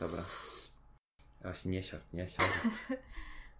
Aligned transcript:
Dobra. 0.00 0.22
Ja 1.40 1.42
właśnie 1.42 1.70
nie 1.70 1.82
siadł, 1.82 2.04
nie 2.12 2.28
siadł. 2.28 2.48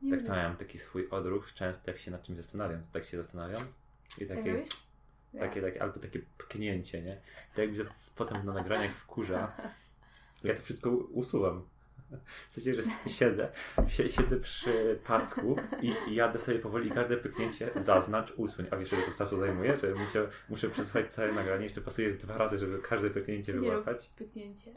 Nie 0.03 0.11
tak 0.11 0.19
wiem. 0.21 0.27
samo 0.29 0.41
ja 0.41 0.49
mam 0.49 0.57
taki 0.57 0.79
swój 0.79 1.09
odruch, 1.11 1.55
często 1.55 1.91
jak 1.91 2.01
się 2.01 2.11
nad 2.11 2.23
czymś 2.23 2.37
zastanawiam, 2.39 2.81
to 2.81 2.87
tak 2.93 3.05
się 3.05 3.17
zastanawiam 3.17 3.63
i 4.19 4.27
Tak 4.27 4.37
takie, 4.37 4.65
takie, 5.39 5.63
takie 5.63 5.83
albo 5.83 6.01
takie 6.01 6.21
pknięcie, 6.39 7.03
nie? 7.03 7.21
To 7.55 7.61
jakby 7.61 7.85
to 7.85 7.91
potem 8.17 8.47
na 8.47 8.53
nagraniach 8.53 8.93
wkurza. 8.93 9.53
Ja 10.45 10.55
to 10.55 10.63
wszystko 10.63 10.91
usuwam. 10.91 11.69
W 12.51 12.55
sensie, 12.55 12.75
że 12.75 12.83
siedzę, 13.19 13.53
sie- 13.89 14.09
siedzę 14.09 14.37
przy 14.37 14.99
pasku 15.07 15.57
i, 15.83 15.95
i 16.09 16.15
ja 16.15 16.33
dostaję 16.33 16.59
powoli 16.59 16.91
każde 16.91 17.17
pyknięcie, 17.17 17.71
zaznacz, 17.77 18.33
usuń. 18.37 18.67
A 18.71 18.77
wiesz, 18.77 18.93
ile 18.93 19.03
to 19.03 19.13
czasu 19.19 19.39
zajmuje? 19.39 19.77
Że 19.77 19.95
muszę, 19.95 20.29
muszę 20.49 20.69
przesłuchać 20.71 21.13
całe 21.13 21.33
nagranie, 21.33 21.63
jeszcze 21.63 21.81
pasuje 21.81 22.11
dwa 22.11 22.39
razy, 22.39 22.59
żeby 22.59 22.79
każde 22.79 23.11
pyknięcie 23.11 23.53
Nie 23.53 23.61
wyłapać. 23.61 24.11
Pyknięcie. 24.17 24.75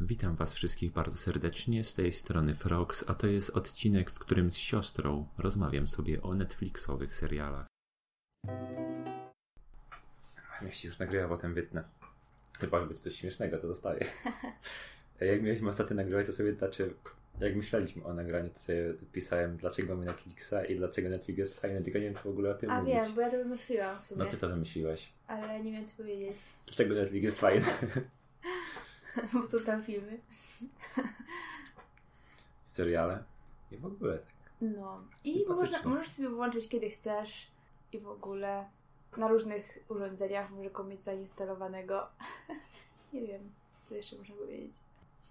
Witam 0.00 0.36
Was 0.36 0.52
wszystkich 0.54 0.92
bardzo 0.92 1.18
serdecznie 1.18 1.84
z 1.84 1.94
tej 1.94 2.12
strony 2.12 2.54
Frogs, 2.54 3.04
a 3.06 3.14
to 3.14 3.26
jest 3.26 3.50
odcinek, 3.50 4.10
w 4.10 4.18
którym 4.18 4.52
z 4.52 4.56
siostrą 4.56 5.28
rozmawiam 5.38 5.88
sobie 5.88 6.22
o 6.22 6.34
Netflixowych 6.34 7.14
serialach. 7.14 7.66
Niech 10.62 10.74
się 10.76 10.88
już 10.88 10.98
nagrywa, 10.98 11.28
potem 11.28 11.54
wytnę. 11.54 11.84
Chyba, 12.60 12.80
że 12.80 12.86
będzie 12.86 13.02
coś 13.02 13.14
śmiesznego, 13.16 13.58
to 13.58 13.68
zostaje. 13.68 14.04
Jak 15.20 15.42
mieliśmy 15.42 15.68
ostatnio 15.68 15.96
nagrywać, 15.96 16.26
to 16.26 16.32
sobie 16.32 16.52
znaczy, 16.54 16.94
jak 17.40 17.56
myśleliśmy 17.56 18.04
o 18.04 18.14
nagraniu, 18.14 18.50
to 18.50 18.58
sobie 18.58 18.94
pisałem, 19.12 19.56
dlaczego 19.56 19.94
mamy 19.94 20.06
Netflixa 20.06 20.54
i 20.68 20.76
dlaczego 20.76 21.08
Netflix 21.08 21.38
jest 21.38 21.60
fajny, 21.60 21.82
tylko 21.82 21.98
nie 21.98 22.04
wiem, 22.04 22.14
czy 22.14 22.22
w 22.22 22.26
ogóle 22.26 22.50
o 22.50 22.54
tym 22.54 22.70
A 22.70 22.78
mówić. 22.80 22.94
wiem, 22.94 23.14
bo 23.14 23.20
ja 23.20 23.30
to 23.30 23.36
wymyśliłam 23.36 24.02
w 24.02 24.06
sumie. 24.06 24.24
No 24.24 24.30
ty 24.30 24.36
to 24.36 24.48
wymyśliłeś. 24.48 25.12
Ale 25.26 25.60
nie 25.60 25.72
wiem 25.72 25.86
co 25.86 25.96
powiedzieć. 25.96 26.36
Dlaczego 26.66 26.94
Netflix 26.94 27.24
jest 27.24 27.40
fajny? 27.40 27.66
bo 29.32 29.46
są 29.46 29.58
tam 29.66 29.82
filmy. 29.82 30.20
Seriale 32.64 33.24
i 33.70 33.76
w 33.76 33.86
ogóle 33.86 34.18
tak. 34.18 34.32
No. 34.60 35.04
I 35.24 35.46
można, 35.48 35.82
możesz 35.84 36.08
sobie 36.08 36.28
włączyć 36.28 36.68
kiedy 36.68 36.90
chcesz 36.90 37.50
i 37.92 38.00
w 38.00 38.08
ogóle 38.08 38.68
na 39.16 39.28
różnych 39.28 39.78
urządzeniach 39.88 40.50
może 40.50 40.70
go 40.70 40.84
mieć 40.84 41.04
zainstalowanego. 41.04 42.08
nie 43.12 43.20
wiem, 43.20 43.52
co 43.84 43.94
jeszcze 43.94 44.16
można 44.16 44.34
powiedzieć. 44.34 44.74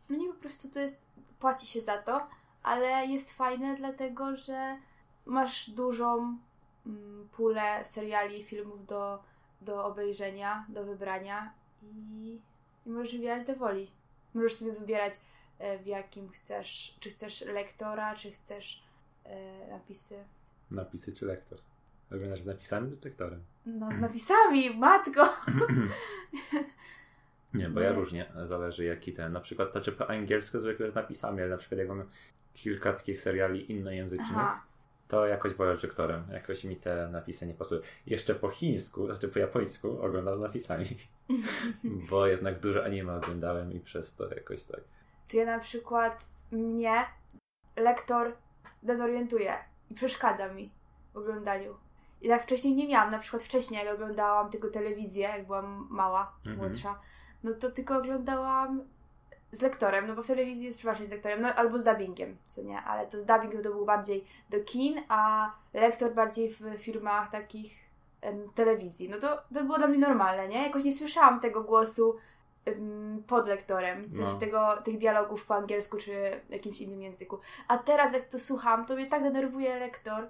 No 0.10 0.18
nie, 0.18 0.28
po 0.28 0.40
prostu 0.40 0.70
to 0.70 0.80
jest, 0.80 0.98
płaci 1.40 1.68
się 1.68 1.82
za 1.82 1.98
to, 1.98 2.28
ale 2.64 3.06
jest 3.06 3.32
fajne 3.32 3.76
dlatego, 3.76 4.36
że 4.36 4.78
masz 5.26 5.70
dużą 5.70 6.38
mm, 6.86 7.30
pulę 7.32 7.86
seriali 7.86 8.40
i 8.40 8.44
filmów 8.44 8.86
do, 8.86 9.24
do 9.62 9.86
obejrzenia, 9.86 10.66
do 10.70 10.84
wybrania 10.84 11.54
i, 11.84 12.42
i 12.86 12.90
możesz 12.90 13.14
wybierać 13.14 13.48
do 13.48 13.56
woli. 13.56 13.92
Możesz 14.34 14.56
sobie 14.56 14.72
wybierać 14.72 15.14
e, 15.60 15.80
w 15.80 15.86
jakim 15.86 16.30
chcesz, 16.30 16.98
czy 17.00 17.10
chcesz 17.10 17.42
lektora, 17.42 18.16
czy 18.16 18.32
chcesz 18.32 18.84
e, 19.24 19.68
napisy. 19.68 20.24
Napisy 20.72 21.14
czy 21.14 21.26
lektor? 21.26 21.60
Oglądasz 22.12 22.42
z 22.42 22.46
napisami 22.46 22.90
czy 22.90 22.96
z 22.96 23.06
lektorem? 23.06 23.44
No, 23.66 23.92
z 23.92 24.00
napisami, 24.00 24.78
matko! 24.78 25.30
Nie, 27.54 27.70
bo 27.70 27.80
ja 27.80 27.90
Nie. 27.90 27.96
różnie, 27.96 28.32
zależy 28.46 28.84
jaki 28.86 29.14
ten. 29.14 29.34
Na 29.34 29.40
przykład, 29.40 29.72
znaczy 29.72 29.92
po 29.92 30.10
angielsku 30.10 30.60
zwykle 30.60 30.92
z 30.92 30.96
napisami, 30.96 31.42
ale 31.42 31.50
na 31.50 31.58
przykład 31.58 31.80
jak 31.80 31.88
mam 31.88 32.04
kilka 32.54 32.94
takich 32.94 33.20
seriali 33.20 33.72
innojęzycznych, 33.72 34.30
Aha, 34.32 34.64
to 35.12 35.28
jakoś 35.28 35.54
wolę 35.54 35.76
z 35.76 35.84
lektorem. 35.84 36.24
Jakoś 36.34 36.64
mi 36.64 36.76
te 36.76 37.08
napisy 37.12 37.48
nie 37.48 37.54
pasują. 37.54 37.82
Jeszcze 38.06 38.36
po 38.36 38.50
chińsku, 38.50 39.06
znaczy 39.06 39.28
po 39.28 39.40
japońsku 39.40 40.02
oglądam 40.02 40.36
z 40.36 40.40
napisami, 40.40 40.86
bo 42.10 42.28
jednak 42.28 42.60
dużo 42.60 42.84
anime 42.84 43.16
oglądałem 43.16 43.74
i 43.74 43.80
przez 43.80 44.16
to 44.16 44.34
jakoś 44.36 44.64
tak. 44.64 44.80
to 45.32 45.38
ja 45.38 45.46
na 45.46 45.60
przykład 45.60 46.26
mnie 46.52 47.06
lektor 47.76 48.34
dezorientuje 48.84 49.54
i 49.90 49.94
przeszkadza 49.94 50.54
mi 50.54 50.72
w 51.14 51.18
oglądaniu. 51.18 51.76
I 52.22 52.28
tak 52.30 52.44
wcześniej 52.44 52.76
nie 52.76 52.88
miałam, 52.88 53.12
na 53.12 53.20
przykład 53.20 53.44
wcześniej 53.44 53.86
jak 53.86 53.96
oglądałam 53.96 54.50
tylko 54.50 54.68
telewizję, 54.70 55.22
jak 55.24 55.46
byłam 55.46 55.88
mała, 55.90 56.36
Mhm. 56.46 56.58
młodsza, 56.58 57.00
no 57.44 57.54
to 57.54 57.72
tylko 57.72 57.98
oglądałam 57.98 58.84
z 59.52 59.62
lektorem, 59.62 60.08
no 60.08 60.16
bo 60.16 60.24
w 60.24 60.28
telewizji 60.28 60.66
jest 60.66 60.78
przeważnie 60.78 61.08
z 61.08 61.10
lektorem, 61.10 61.42
no 61.42 61.56
albo 61.56 61.80
z 61.80 61.84
dubbingiem, 61.84 62.38
co 62.48 62.62
nie, 62.62 62.82
ale 62.82 63.08
to 63.08 63.20
z 63.20 63.26
dubbingiem 63.26 63.64
to 63.64 63.70
był 63.70 63.86
bardziej 63.86 64.26
do 64.50 64.60
kin, 64.60 65.02
a 65.08 65.52
lektor 65.74 66.14
bardziej 66.14 66.50
w 66.50 66.62
firmach 66.78 67.32
takich 67.32 67.74
em, 68.22 68.50
telewizji. 68.56 69.10
No 69.10 69.18
to, 69.18 69.42
to 69.54 69.64
było 69.64 69.78
dla 69.78 69.88
mnie 69.88 69.98
normalne, 69.98 70.48
nie? 70.48 70.64
Jakoś 70.64 70.84
nie 70.84 70.92
słyszałam 70.94 71.40
tego 71.40 71.64
głosu 71.64 72.18
em, 72.66 73.24
pod 73.28 73.48
lektorem, 73.48 74.06
w 74.06 74.16
sensie 74.16 74.34
No. 74.34 74.40
tego, 74.40 74.78
tych 74.84 74.98
dialogów 74.98 75.46
po 75.46 75.56
angielsku 75.56 75.98
czy 75.98 76.42
jakimś 76.50 76.82
innym 76.82 77.02
języku. 77.02 77.40
A 77.68 77.78
teraz 77.78 78.14
jak 78.14 78.24
to 78.26 78.40
słucham, 78.40 78.86
to 78.86 78.96
mnie 78.96 79.08
tak 79.08 79.24
denerwuje 79.24 79.80
lektor, 79.80 80.28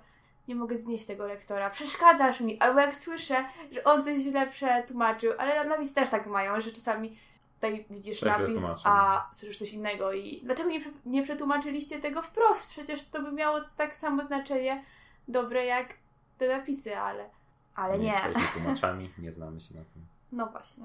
nie 0.48 0.56
mogę 0.56 0.78
znieść 0.78 1.06
tego 1.06 1.28
lektora, 1.28 1.70
przeszkadzasz 1.70 2.42
mi, 2.42 2.60
albo 2.60 2.80
jak 2.80 2.96
słyszę, 2.96 3.46
że 3.72 3.84
on 3.84 4.04
coś 4.04 4.20
źle 4.20 4.48
przetłumaczył, 4.48 5.32
ale 5.38 5.66
na 5.66 5.78
też 5.96 6.10
tak 6.10 6.28
mają, 6.28 6.62
że 6.62 6.72
czasami 6.72 7.18
tutaj 7.62 7.86
widzisz 7.90 8.22
napis, 8.22 8.62
a 8.84 9.30
słyszysz 9.34 9.58
coś 9.58 9.74
innego 9.74 10.14
i 10.14 10.42
dlaczego 10.44 10.70
nie, 10.70 10.82
nie 11.06 11.24
przetłumaczyliście 11.24 12.00
tego 12.00 12.22
wprost? 12.22 12.68
Przecież 12.70 13.04
to 13.04 13.22
by 13.22 13.32
miało 13.32 13.60
tak 13.78 13.96
samo 13.96 14.24
znaczenie 14.24 14.84
dobre 15.28 15.66
jak 15.66 15.94
te 16.38 16.48
napisy, 16.58 16.98
ale, 16.98 17.30
ale 17.76 18.00
nie. 18.00 18.08
jesteśmy 18.12 18.42
tłumaczami, 18.54 19.10
nie 19.18 19.32
znamy 19.32 19.62
się 19.62 19.76
na 19.76 19.82
tym. 19.82 20.06
No 20.32 20.46
właśnie, 20.48 20.84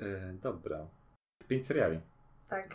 E, 0.00 0.32
dobra. 0.32 0.78
Pięć 1.48 1.66
seriali. 1.66 2.00
tak. 2.48 2.74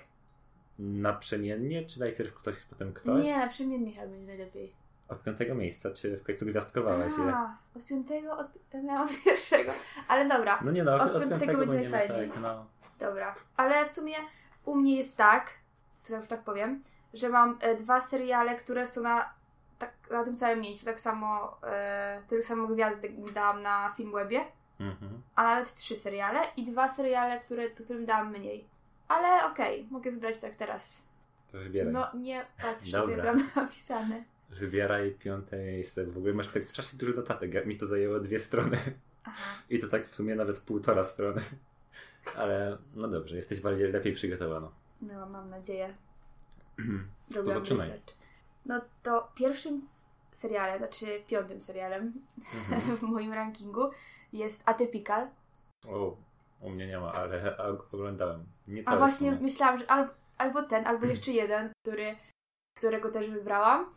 Naprzemiennie, 0.79 1.85
czy 1.85 1.99
najpierw 1.99 2.33
ktoś, 2.33 2.55
potem 2.69 2.93
ktoś? 2.93 3.25
Nie, 3.25 3.37
naprzemiennie 3.37 3.91
chyba 3.91 4.07
będzie 4.07 4.25
najlepiej. 4.27 4.73
Od 5.09 5.23
piątego 5.23 5.55
miejsca, 5.55 5.91
czy 5.91 6.17
w 6.17 6.23
końcu 6.23 6.45
gwiazdkowałeś 6.45 7.13
je? 7.17 7.33
Od 7.75 7.85
piątego, 7.85 8.37
od, 8.37 8.47
miałam 8.83 9.07
od 9.07 9.19
pierwszego, 9.25 9.71
ale 10.07 10.27
dobra. 10.27 10.59
No 10.65 10.71
nie 10.71 10.83
no, 10.83 10.95
od, 10.95 11.01
Od 11.01 11.11
piątego 11.11 11.29
piątego 11.39 11.57
będzie 11.57 11.89
najfajniej. 11.89 12.29
tak, 12.29 12.39
no. 12.41 12.65
Dobra, 13.01 13.35
ale 13.57 13.85
w 13.85 13.91
sumie 13.91 14.15
u 14.65 14.75
mnie 14.75 14.97
jest 14.97 15.17
tak, 15.17 15.53
to 16.07 16.15
już 16.15 16.27
tak 16.27 16.43
powiem, 16.43 16.83
że 17.13 17.29
mam 17.29 17.57
e, 17.61 17.75
dwa 17.75 18.01
seriale, 18.01 18.55
które 18.55 18.87
są 18.87 19.01
na, 19.01 19.33
tak, 19.79 19.93
na 20.11 20.23
tym 20.23 20.35
samym 20.35 20.59
miejscu, 20.61 20.85
tak 20.85 20.99
samo, 20.99 21.57
e, 21.63 22.21
tyle 22.27 22.43
samo 22.43 22.67
gwiazdek 22.67 23.31
dałam 23.33 23.61
na 23.61 23.93
Filmwebie, 23.97 24.45
Mhm. 24.79 25.21
a 25.35 25.43
nawet 25.43 25.75
trzy 25.75 25.97
seriale 25.97 26.39
i 26.57 26.65
dwa 26.65 26.89
seriale, 26.89 27.39
które, 27.39 27.69
którym 27.69 28.05
dałam 28.05 28.31
mniej. 28.31 28.65
Ale 29.07 29.45
okej, 29.51 29.87
mogę 29.91 30.11
wybrać 30.11 30.37
tak 30.37 30.55
teraz. 30.55 31.07
To 31.51 31.57
wybieraj. 31.57 31.93
No 31.93 32.07
nie 32.13 32.45
patrz, 32.61 32.89
Dobra. 32.91 33.15
jest 33.15 33.25
tam 33.25 33.49
napisane. 33.63 34.23
Wybieraj 34.49 35.11
piąte 35.11 35.57
miejsce. 35.57 36.05
W 36.05 36.17
ogóle 36.17 36.33
masz 36.33 36.47
tak 36.47 36.65
strasznie 36.65 36.99
dużo 36.99 37.13
notatek. 37.13 37.65
Mi 37.65 37.77
to 37.77 37.85
zajęło 37.85 38.19
dwie 38.19 38.39
strony. 38.39 38.77
Aha. 39.23 39.43
I 39.69 39.79
to 39.79 39.87
tak 39.87 40.07
w 40.07 40.15
sumie 40.15 40.35
nawet 40.35 40.59
półtora 40.59 41.03
strony. 41.03 41.41
Ale 42.37 42.77
no 42.95 43.07
dobrze, 43.07 43.35
jesteś 43.35 43.61
bardziej 43.61 43.91
lepiej 43.91 44.13
przygotowana. 44.13 44.71
No, 45.01 45.29
mam 45.29 45.49
nadzieję. 45.49 45.95
To 47.33 47.45
zaczynaj. 47.45 47.87
research. 47.87 48.13
No 48.65 48.81
to 49.03 49.31
pierwszym 49.35 49.81
serialem, 50.31 50.77
znaczy 50.77 51.05
piątym 51.27 51.61
serialem 51.61 52.13
Mhm. 52.55 52.81
w 52.97 53.01
moim 53.01 53.33
rankingu 53.33 53.89
jest 54.33 54.63
Atypical. 54.65 55.27
O, 55.87 56.17
u 56.61 56.69
mnie 56.69 56.87
nie 56.87 56.99
ma, 56.99 57.13
ale 57.13 57.57
oglądałem. 57.91 58.45
Nie 58.67 58.83
A 58.89 58.97
właśnie 58.97 59.31
myślałam, 59.31 59.79
że 59.79 59.91
albo, 59.91 60.13
albo 60.37 60.63
ten, 60.63 60.87
albo 60.87 61.05
jeszcze 61.05 61.31
jeden, 61.41 61.71
który, 61.85 62.15
którego 62.77 63.11
też 63.11 63.29
wybrałam, 63.29 63.93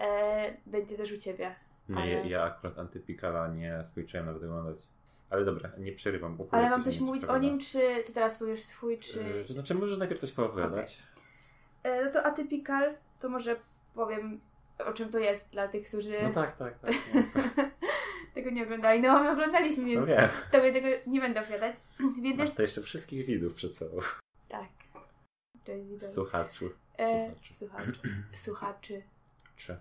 e, 0.00 0.56
będzie 0.66 0.96
też 0.96 1.12
u 1.12 1.18
ciebie. 1.18 1.54
Nie, 1.88 1.96
ale- 1.96 2.10
ja, 2.10 2.24
ja 2.24 2.42
akurat 2.44 2.78
Antypikala 2.78 3.48
nie 3.48 3.84
skończyłem 3.84 4.26
nawet 4.26 4.42
oglądać. 4.42 4.78
Ale 5.30 5.44
dobra, 5.44 5.70
nie 5.78 5.92
przerywam. 5.92 6.38
Ale 6.50 6.70
mam 6.70 6.84
coś 6.84 7.00
mówić 7.00 7.24
o 7.24 7.38
nim, 7.38 7.58
czy 7.58 7.80
ty 8.06 8.12
teraz 8.12 8.38
powiesz 8.38 8.64
swój, 8.64 8.98
czy... 8.98 9.18
Yy, 9.18 9.52
znaczy, 9.52 9.74
możesz 9.74 9.98
najpierw 9.98 10.20
coś 10.20 10.32
poopowiadać. 10.32 11.02
E, 11.82 12.04
no 12.04 12.10
to 12.10 12.26
Atypical, 12.26 12.94
to 13.20 13.28
może 13.28 13.56
powiem 13.94 14.40
o 14.78 14.92
czym 14.92 15.08
to 15.08 15.18
jest 15.18 15.50
dla 15.50 15.68
tych, 15.68 15.88
którzy 15.88 16.22
No 16.22 16.30
tak, 16.30 16.56
tak, 16.56 16.78
tak. 16.78 16.92
tego 18.34 18.50
nie 18.50 18.62
oglądali. 18.62 19.00
No 19.00 19.22
my 19.22 19.30
oglądaliśmy, 19.30 19.82
No 19.82 19.88
więc 19.88 20.06
wiem. 20.06 20.28
tobie 20.52 20.72
tego 20.72 20.88
nie 21.06 21.20
będę 21.20 21.40
opowiadać. 21.40 21.76
Więc 22.22 22.38
Masz 22.38 22.46
jest... 22.46 22.56
to 22.56 22.62
jeszcze 22.62 22.82
wszystkich 22.82 23.26
widzów 23.26 23.54
przed 23.54 23.76
sobą. 23.76 23.98
Tak. 24.48 24.68
Cześć, 25.64 25.84
widzę. 25.84 26.08
Słuchaczu. 26.08 26.70
E, 26.98 27.06
Słuchaczy. 27.06 27.54
słuchaczy. 27.54 28.00
Słuchaczy. 28.34 29.02
Czy? 29.56 29.76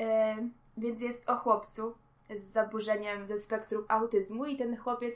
E, 0.00 0.36
więc 0.76 1.00
jest 1.00 1.28
o 1.28 1.36
chłopcu 1.36 1.94
z 2.36 2.42
zaburzeniem 2.42 3.26
ze 3.26 3.38
spektrum 3.38 3.84
autyzmu 3.88 4.46
i 4.46 4.56
ten 4.56 4.76
chłopiec 4.76 5.14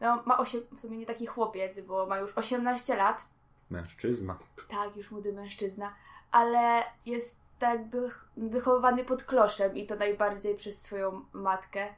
no, 0.00 0.22
ma 0.26 0.38
osiem, 0.38 0.60
w 0.76 0.80
sumie 0.80 0.98
nie 0.98 1.06
taki 1.06 1.26
chłopiec, 1.26 1.80
bo 1.80 2.06
ma 2.06 2.18
już 2.18 2.38
18 2.38 2.96
lat. 2.96 3.26
Mężczyzna. 3.70 4.38
Tak, 4.68 4.96
już 4.96 5.10
młody 5.10 5.32
mężczyzna, 5.32 5.94
ale 6.30 6.82
jest 7.06 7.36
tak 7.58 7.78
jakby 7.78 8.10
ch- 8.10 8.28
wychowywany 8.36 9.04
pod 9.04 9.24
kloszem 9.24 9.76
i 9.76 9.86
to 9.86 9.96
najbardziej 9.96 10.54
przez 10.56 10.82
swoją 10.82 11.24
matkę, 11.32 11.88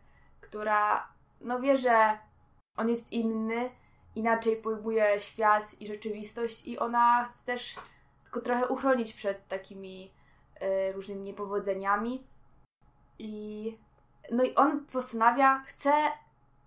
która 0.40 1.08
no 1.40 1.60
wie, 1.60 1.76
że 1.76 2.18
on 2.76 2.88
jest 2.88 3.12
inny 3.12 3.70
inaczej 4.14 4.56
pojmuje 4.56 5.20
świat 5.20 5.80
i 5.80 5.86
rzeczywistość 5.86 6.66
i 6.66 6.78
ona 6.78 7.24
chce 7.24 7.44
też 7.44 7.76
tylko 8.22 8.40
trochę 8.40 8.66
uchronić 8.68 9.12
przed 9.12 9.48
takimi 9.48 10.12
y, 10.88 10.92
różnymi 10.92 11.22
niepowodzeniami. 11.22 12.24
I 13.18 13.76
no 14.30 14.44
i 14.44 14.54
on 14.54 14.86
postanawia, 14.86 15.62
chce 15.66 15.92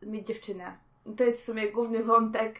mieć 0.01 0.27
dziewczynę. 0.27 0.77
To 1.17 1.23
jest 1.23 1.41
w 1.41 1.45
sumie 1.45 1.71
główny 1.71 2.03
wątek 2.03 2.59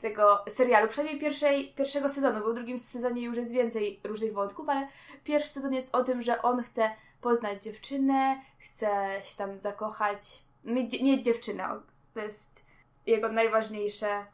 tego 0.00 0.44
serialu. 0.48 0.88
Przynajmniej 0.88 1.20
pierwszej, 1.20 1.72
pierwszego 1.76 2.08
sezonu, 2.08 2.40
bo 2.40 2.50
w 2.50 2.54
drugim 2.54 2.78
sezonie 2.78 3.22
już 3.22 3.36
jest 3.36 3.50
więcej 3.50 4.00
różnych 4.04 4.32
wątków, 4.32 4.68
ale 4.68 4.88
pierwszy 5.24 5.48
sezon 5.48 5.74
jest 5.74 5.94
o 5.94 6.04
tym, 6.04 6.22
że 6.22 6.42
on 6.42 6.62
chce 6.62 6.90
poznać 7.20 7.62
dziewczynę, 7.62 8.40
chce 8.58 9.20
się 9.22 9.36
tam 9.36 9.58
zakochać, 9.58 10.42
mieć, 10.64 11.02
mieć 11.02 11.24
dziewczynę. 11.24 11.80
To 12.14 12.20
jest 12.20 12.64
jego 13.06 13.32
najważniejsze 13.32 14.26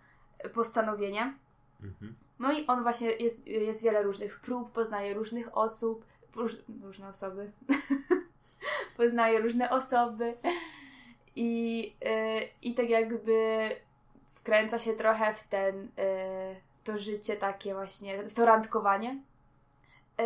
postanowienie. 0.55 1.35
Mhm. 1.83 2.15
No 2.39 2.53
i 2.53 2.67
on 2.67 2.83
właśnie, 2.83 3.11
jest, 3.11 3.47
jest 3.47 3.83
wiele 3.83 4.03
różnych 4.03 4.41
prób, 4.41 4.73
poznaje 4.73 5.15
różnych 5.15 5.57
osób, 5.57 6.05
róż, 6.37 6.57
różne 6.83 7.09
osoby, 7.09 7.53
poznaje 8.99 9.39
różne 9.39 9.71
osoby 9.71 10.35
i, 11.37 11.81
yy, 12.05 12.49
i 12.63 12.75
tak 12.75 12.89
jakby 12.89 13.69
wkręca 14.35 14.79
się 14.79 14.93
trochę 14.93 15.35
w 15.35 15.43
ten, 15.43 15.83
yy, 15.83 16.61
to 16.85 16.99
życie 16.99 17.37
takie 17.37 17.75
właśnie, 17.75 18.23
w 18.23 18.35
to 18.35 18.47
randkowanie. 18.47 19.23
Yy, 20.19 20.25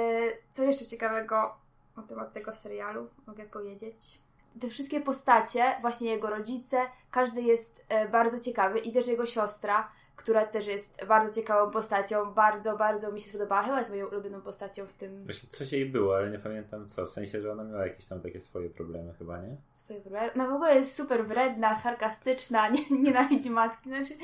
co 0.52 0.62
jeszcze 0.62 0.86
ciekawego 0.86 1.56
na 1.96 2.02
temat 2.02 2.32
tego 2.32 2.52
serialu 2.52 3.08
mogę 3.26 3.44
powiedzieć? 3.44 4.18
Te 4.60 4.68
wszystkie 4.68 5.00
postacie, 5.00 5.76
właśnie 5.80 6.10
jego 6.10 6.30
rodzice, 6.30 6.86
każdy 7.10 7.42
jest 7.42 7.86
bardzo 8.10 8.40
ciekawy 8.40 8.78
i 8.78 8.92
też 8.92 9.06
jego 9.06 9.26
siostra 9.26 9.92
która 10.16 10.46
też 10.46 10.66
jest 10.66 11.04
bardzo 11.08 11.40
ciekawą 11.40 11.70
postacią. 11.70 12.32
Bardzo, 12.32 12.76
bardzo 12.76 13.12
mi 13.12 13.20
się 13.20 13.28
spodobała. 13.28 13.62
Chyba 13.62 13.78
jest 13.78 13.90
moją 13.90 14.06
ulubioną 14.06 14.40
postacią 14.40 14.86
w 14.86 14.92
tym. 14.92 15.24
Właśnie 15.24 15.48
coś 15.48 15.72
jej 15.72 15.86
było, 15.86 16.16
ale 16.16 16.30
nie 16.30 16.38
pamiętam 16.38 16.88
co. 16.88 17.06
W 17.06 17.12
sensie, 17.12 17.42
że 17.42 17.52
ona 17.52 17.64
miała 17.64 17.86
jakieś 17.86 18.04
tam 18.04 18.20
takie 18.20 18.40
swoje 18.40 18.70
problemy 18.70 19.14
chyba, 19.18 19.38
nie? 19.38 19.56
Swoje 19.72 20.00
problemy? 20.00 20.30
No 20.36 20.48
w 20.48 20.52
ogóle 20.52 20.74
jest 20.74 20.96
super 20.96 21.26
wredna, 21.26 21.76
sarkastyczna, 21.76 22.68
nie, 22.74 22.84
nienawidzi 22.90 23.50
matki. 23.50 23.88
Znaczy, 23.88 24.14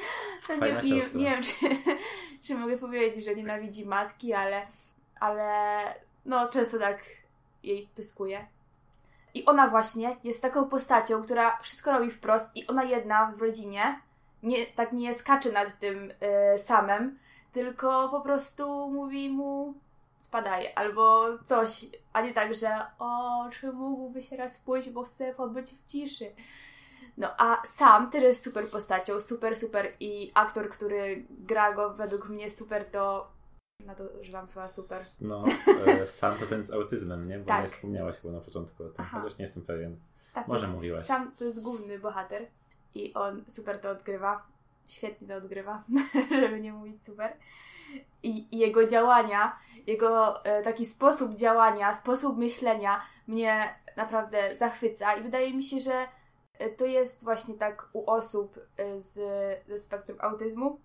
no 0.49 0.67
nie, 0.67 0.73
nie, 0.73 0.91
nie, 0.91 1.03
nie 1.15 1.31
wiem, 1.31 1.43
czy, 1.49 1.53
czy 2.43 2.55
mogę 2.55 2.79
powiedzieć, 2.79 3.25
że 3.25 3.35
nienawidzi 3.35 3.87
matki, 3.87 4.33
ale, 4.33 4.67
ale 5.21 5.51
no 6.25 6.49
często 6.49 6.79
tak 6.79 7.01
jej 7.63 7.89
pyskuje. 7.97 8.47
I 9.35 9.45
ona 9.45 9.69
właśnie 9.69 10.17
jest 10.25 10.43
taką 10.43 10.69
postacią, 10.69 11.23
która 11.23 11.59
wszystko 11.63 11.93
robi 11.93 12.11
wprost 12.11 12.57
i 12.57 12.67
ona 12.67 12.85
jedna 12.85 13.33
w 13.37 13.43
rodzinie 13.43 14.01
nie, 14.43 14.67
tak 14.67 14.93
nie 14.93 15.15
skacze 15.15 15.53
nad 15.53 15.79
tym 15.79 16.11
y, 16.55 16.59
samym, 16.59 17.19
tylko 17.53 18.09
po 18.09 18.21
prostu 18.21 18.91
mówi 18.91 19.31
mu 19.31 19.75
spadaj, 20.21 20.73
albo 20.75 21.25
coś, 21.45 21.87
a 22.13 22.21
nie 22.23 22.35
tak, 22.35 22.55
że 22.55 22.69
o, 22.99 23.45
czy 23.53 23.73
mógłbyś 23.73 24.29
teraz 24.29 24.59
pójść, 24.59 24.91
bo 24.91 25.05
chcę 25.05 25.35
pobyć 25.35 25.71
w 25.71 25.87
ciszy. 25.87 26.27
No, 27.17 27.35
a 27.39 27.63
sam 27.67 28.11
też 28.11 28.23
jest 28.23 28.45
super 28.45 28.71
postacią, 28.71 29.21
super, 29.21 29.57
super 29.57 29.93
i 30.01 30.31
aktor, 30.35 30.71
który 30.71 31.27
gra 31.31 31.73
go 31.73 31.95
według 31.95 32.29
mnie 32.29 32.51
super, 32.51 32.85
to 32.85 33.33
na 33.87 33.95
to 33.95 34.05
używam 34.21 34.49
słowa 34.49 34.69
super. 34.69 35.03
No, 35.21 35.45
e, 35.87 36.07
sam 36.07 36.39
to 36.39 36.47
ten 36.47 36.63
z 36.63 36.71
autyzmem, 36.71 37.29
nie? 37.29 37.39
Bo 37.39 37.45
tak. 37.45 37.63
nie 37.63 37.69
wspomniałaś 37.69 38.17
chyba 38.17 38.35
na 38.35 38.41
początku 38.41 38.85
o 38.85 38.89
tym, 38.89 39.05
Aha. 39.05 39.21
chociaż 39.21 39.39
nie 39.39 39.43
jestem 39.43 39.65
pewien. 39.65 40.01
Tak, 40.35 40.49
Może 40.49 40.67
mówiłaś. 40.69 41.07
Sam 41.07 41.33
to 41.37 41.45
jest 41.45 41.63
główny 41.63 41.99
bohater 41.99 42.47
i 42.95 43.15
on 43.15 43.45
super 43.49 43.81
to 43.81 43.91
odgrywa. 43.91 44.47
Świetnie 44.87 45.29
to 45.29 45.37
odgrywa, 45.37 45.85
żeby 46.41 46.61
nie 46.61 46.73
mówić 46.73 47.05
super. 47.05 47.37
I, 48.23 48.55
i 48.55 48.59
jego 48.59 48.87
działania, 48.87 49.59
jego 49.87 50.45
e, 50.45 50.63
taki 50.63 50.87
sposób 50.87 51.35
działania, 51.35 51.95
sposób 51.95 52.39
myślenia 52.39 53.01
mnie 53.27 53.75
naprawdę 53.97 54.57
zachwyca 54.57 55.15
i 55.15 55.23
wydaje 55.23 55.55
mi 55.55 55.63
się, 55.63 55.81
że 55.81 56.09
e, 56.59 56.71
to 56.71 56.87
jest 56.87 57.25
właśnie 57.25 57.55
tak 57.55 57.89
u 57.93 58.11
osób 58.11 58.59
e, 58.77 59.01
z, 59.01 59.15
ze 59.69 59.79
spektrum 59.79 60.19
autyzmu, 60.21 60.81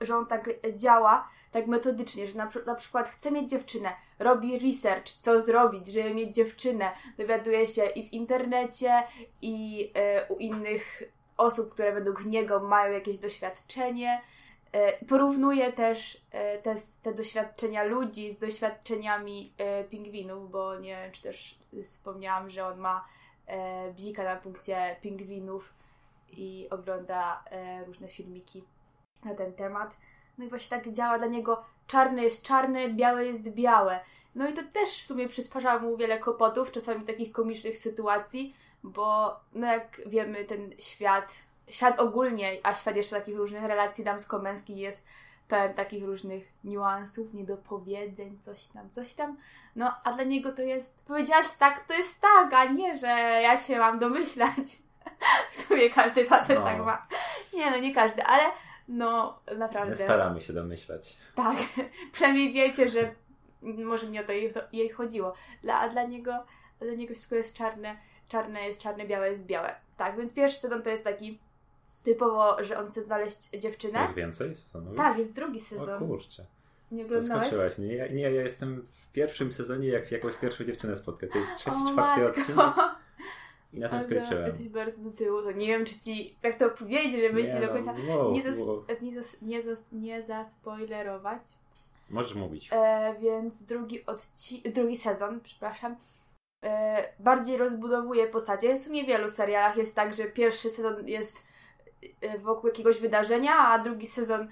że 0.00 0.16
on 0.16 0.26
tak 0.26 0.50
działa, 0.76 1.28
tak 1.50 1.66
metodycznie, 1.66 2.26
że 2.26 2.38
na, 2.38 2.50
na 2.66 2.74
przykład 2.74 3.08
chce 3.08 3.30
mieć 3.30 3.50
dziewczynę, 3.50 3.92
robi 4.18 4.58
research, 4.58 5.08
co 5.08 5.40
zrobić, 5.40 5.88
żeby 5.88 6.14
mieć 6.14 6.34
dziewczynę, 6.34 6.92
dowiaduje 7.18 7.66
się 7.66 7.86
i 7.86 8.08
w 8.08 8.12
internecie, 8.12 9.02
i 9.42 9.90
y, 10.28 10.34
u 10.34 10.38
innych 10.38 11.02
osób, 11.42 11.72
które 11.72 11.92
według 11.92 12.24
niego 12.24 12.60
mają 12.60 12.92
jakieś 12.92 13.18
doświadczenie. 13.18 14.22
E, 14.72 15.06
porównuje 15.06 15.72
też 15.72 16.20
e, 16.30 16.58
te, 16.58 16.76
te 17.02 17.14
doświadczenia 17.14 17.84
ludzi 17.84 18.32
z 18.32 18.38
doświadczeniami 18.38 19.52
e, 19.58 19.84
pingwinów, 19.84 20.50
bo 20.50 20.78
nie 20.78 20.96
wiem, 20.96 21.12
czy 21.12 21.22
też 21.22 21.58
wspomniałam, 21.84 22.50
że 22.50 22.66
on 22.66 22.78
ma 22.78 23.04
bzika 23.96 24.24
na 24.24 24.36
punkcie 24.36 24.96
pingwinów 25.02 25.74
i 26.32 26.66
ogląda 26.70 27.44
różne 27.86 28.08
filmiki 28.08 28.64
na 29.24 29.34
ten 29.34 29.52
temat. 29.52 29.96
No 30.38 30.44
i 30.44 30.48
właśnie 30.48 30.78
tak 30.78 30.92
działa 30.92 31.18
dla 31.18 31.26
niego 31.26 31.64
czarne 31.86 32.22
jest 32.22 32.42
czarne, 32.42 32.88
białe 32.88 33.26
jest 33.26 33.42
białe. 33.42 34.00
No 34.34 34.48
i 34.48 34.52
to 34.52 34.62
też 34.72 34.90
w 34.90 35.06
sumie 35.06 35.28
przysparza 35.28 35.78
mu 35.78 35.96
wiele 35.96 36.18
kłopotów, 36.18 36.72
czasami 36.72 37.04
takich 37.04 37.32
komicznych 37.32 37.76
sytuacji, 37.76 38.54
bo 38.82 39.36
no 39.54 39.66
jak 39.66 40.00
wiemy, 40.06 40.44
ten 40.44 40.70
świat, 40.78 41.42
świat 41.68 42.00
ogólnie, 42.00 42.58
a 42.62 42.74
świat 42.74 42.96
jeszcze 42.96 43.16
takich 43.16 43.36
różnych 43.36 43.64
relacji 43.64 44.04
damsko-męskich 44.04 44.76
jest 44.76 45.04
pełen 45.48 45.74
takich 45.74 46.04
różnych 46.04 46.52
niuansów, 46.64 47.34
niedopowiedzeń, 47.34 48.38
coś 48.40 48.64
tam, 48.64 48.90
coś 48.90 49.14
tam. 49.14 49.36
No, 49.76 49.94
a 50.04 50.12
dla 50.12 50.24
niego 50.24 50.52
to 50.52 50.62
jest, 50.62 51.04
powiedziałaś 51.04 51.46
tak, 51.58 51.86
to 51.86 51.94
jest 51.94 52.20
tak, 52.20 52.54
a 52.54 52.64
nie, 52.64 52.98
że 52.98 53.06
ja 53.42 53.58
się 53.58 53.78
mam 53.78 53.98
domyślać. 53.98 54.78
w 55.52 55.60
sumie 55.60 55.90
każdy 55.90 56.24
facet 56.24 56.58
no. 56.58 56.64
tak 56.64 56.78
ma. 56.78 57.06
Nie, 57.54 57.70
no 57.70 57.78
nie 57.78 57.94
każdy, 57.94 58.22
ale 58.24 58.44
no 58.88 59.38
naprawdę. 59.58 59.90
Nie 59.90 59.96
staramy 59.96 60.40
się 60.40 60.52
domyślać. 60.52 61.18
Tak, 61.34 61.56
przynajmniej 62.12 62.52
wiecie, 62.52 62.88
że 62.88 63.14
może 63.62 64.06
nie 64.06 64.20
o 64.20 64.24
to 64.24 64.32
jej, 64.32 64.52
to 64.52 64.60
jej 64.72 64.88
chodziło. 64.90 65.34
Dla, 65.62 65.80
a 65.80 65.88
dla 65.88 66.02
niego, 66.02 66.44
dla 66.80 66.94
niego 66.94 67.14
wszystko 67.14 67.34
jest 67.34 67.56
czarne 67.56 67.96
czarne 68.32 68.66
jest 68.66 68.80
czarne, 68.80 69.06
białe 69.06 69.30
jest 69.30 69.46
białe. 69.46 69.74
Tak, 69.96 70.16
więc 70.16 70.32
pierwszy 70.32 70.60
sezon 70.60 70.82
to 70.82 70.90
jest 70.90 71.04
taki 71.04 71.38
typowo, 72.02 72.64
że 72.64 72.78
on 72.78 72.90
chce 72.90 73.02
znaleźć 73.02 73.50
dziewczynę. 73.58 74.00
Jest 74.00 74.14
więcej 74.14 74.54
sezonów? 74.54 74.96
Tak, 74.96 75.18
jest 75.18 75.32
drugi 75.32 75.60
sezon. 75.60 76.02
O 76.02 76.06
kurczę. 76.06 76.46
Nie 76.92 77.04
oglądałeś? 77.04 77.42
Zaskoczyłaś 77.42 77.78
mnie. 77.78 77.94
Ja, 77.94 78.06
nie, 78.06 78.22
ja 78.22 78.42
jestem 78.42 78.86
w 78.92 79.12
pierwszym 79.12 79.52
sezonie, 79.52 79.88
jak 79.88 80.12
jakąś 80.12 80.34
pierwszą 80.34 80.64
dziewczynę 80.64 80.96
spotkać. 80.96 81.30
To 81.32 81.38
jest 81.38 81.56
trzeci, 81.56 81.76
o, 81.76 81.92
czwarty 81.92 82.20
matko. 82.20 82.40
odcinek. 82.40 82.74
I 83.72 83.78
na 83.78 83.88
tym 83.88 83.98
Ale 83.98 84.06
skończyłem. 84.06 84.46
Jesteś 84.46 84.68
bardzo 84.68 85.02
do 85.02 85.10
tyłu, 85.10 85.42
to 85.42 85.52
nie 85.52 85.66
wiem, 85.66 85.84
czy 85.84 86.00
ci, 86.00 86.36
jak 86.42 86.58
to 86.58 86.70
powiedzieć, 86.70 87.20
żeby 87.20 87.44
ci 87.44 87.52
do 87.52 87.60
no, 87.60 87.68
końca 87.68 87.94
wow, 88.08 88.32
nie, 88.32 88.42
zas, 88.42 88.58
wow. 88.58 88.84
nie, 89.02 89.12
zas, 89.12 89.36
nie, 89.42 89.62
zas, 89.62 89.78
nie 89.92 90.22
zaspoilerować. 90.22 91.42
Możesz 92.10 92.34
mówić. 92.34 92.68
E, 92.72 93.14
więc 93.20 93.62
drugi, 93.62 94.06
odci 94.06 94.62
drugi 94.62 94.96
sezon, 94.96 95.40
przepraszam, 95.40 95.92
E, 95.92 95.96
bardziej 97.18 97.56
rozbudowuje 97.56 98.26
postacie. 98.26 98.78
W 98.78 98.80
sumie 98.80 99.04
w 99.04 99.06
wielu 99.06 99.30
serialach 99.30 99.76
jest 99.76 99.94
tak, 99.94 100.14
że 100.14 100.24
pierwszy 100.24 100.70
sezon 100.70 101.08
jest 101.08 101.42
e, 102.20 102.38
wokół 102.38 102.66
jakiegoś 102.66 103.00
wydarzenia, 103.00 103.58
a 103.58 103.78
drugi 103.78 104.06
sezon, 104.06 104.48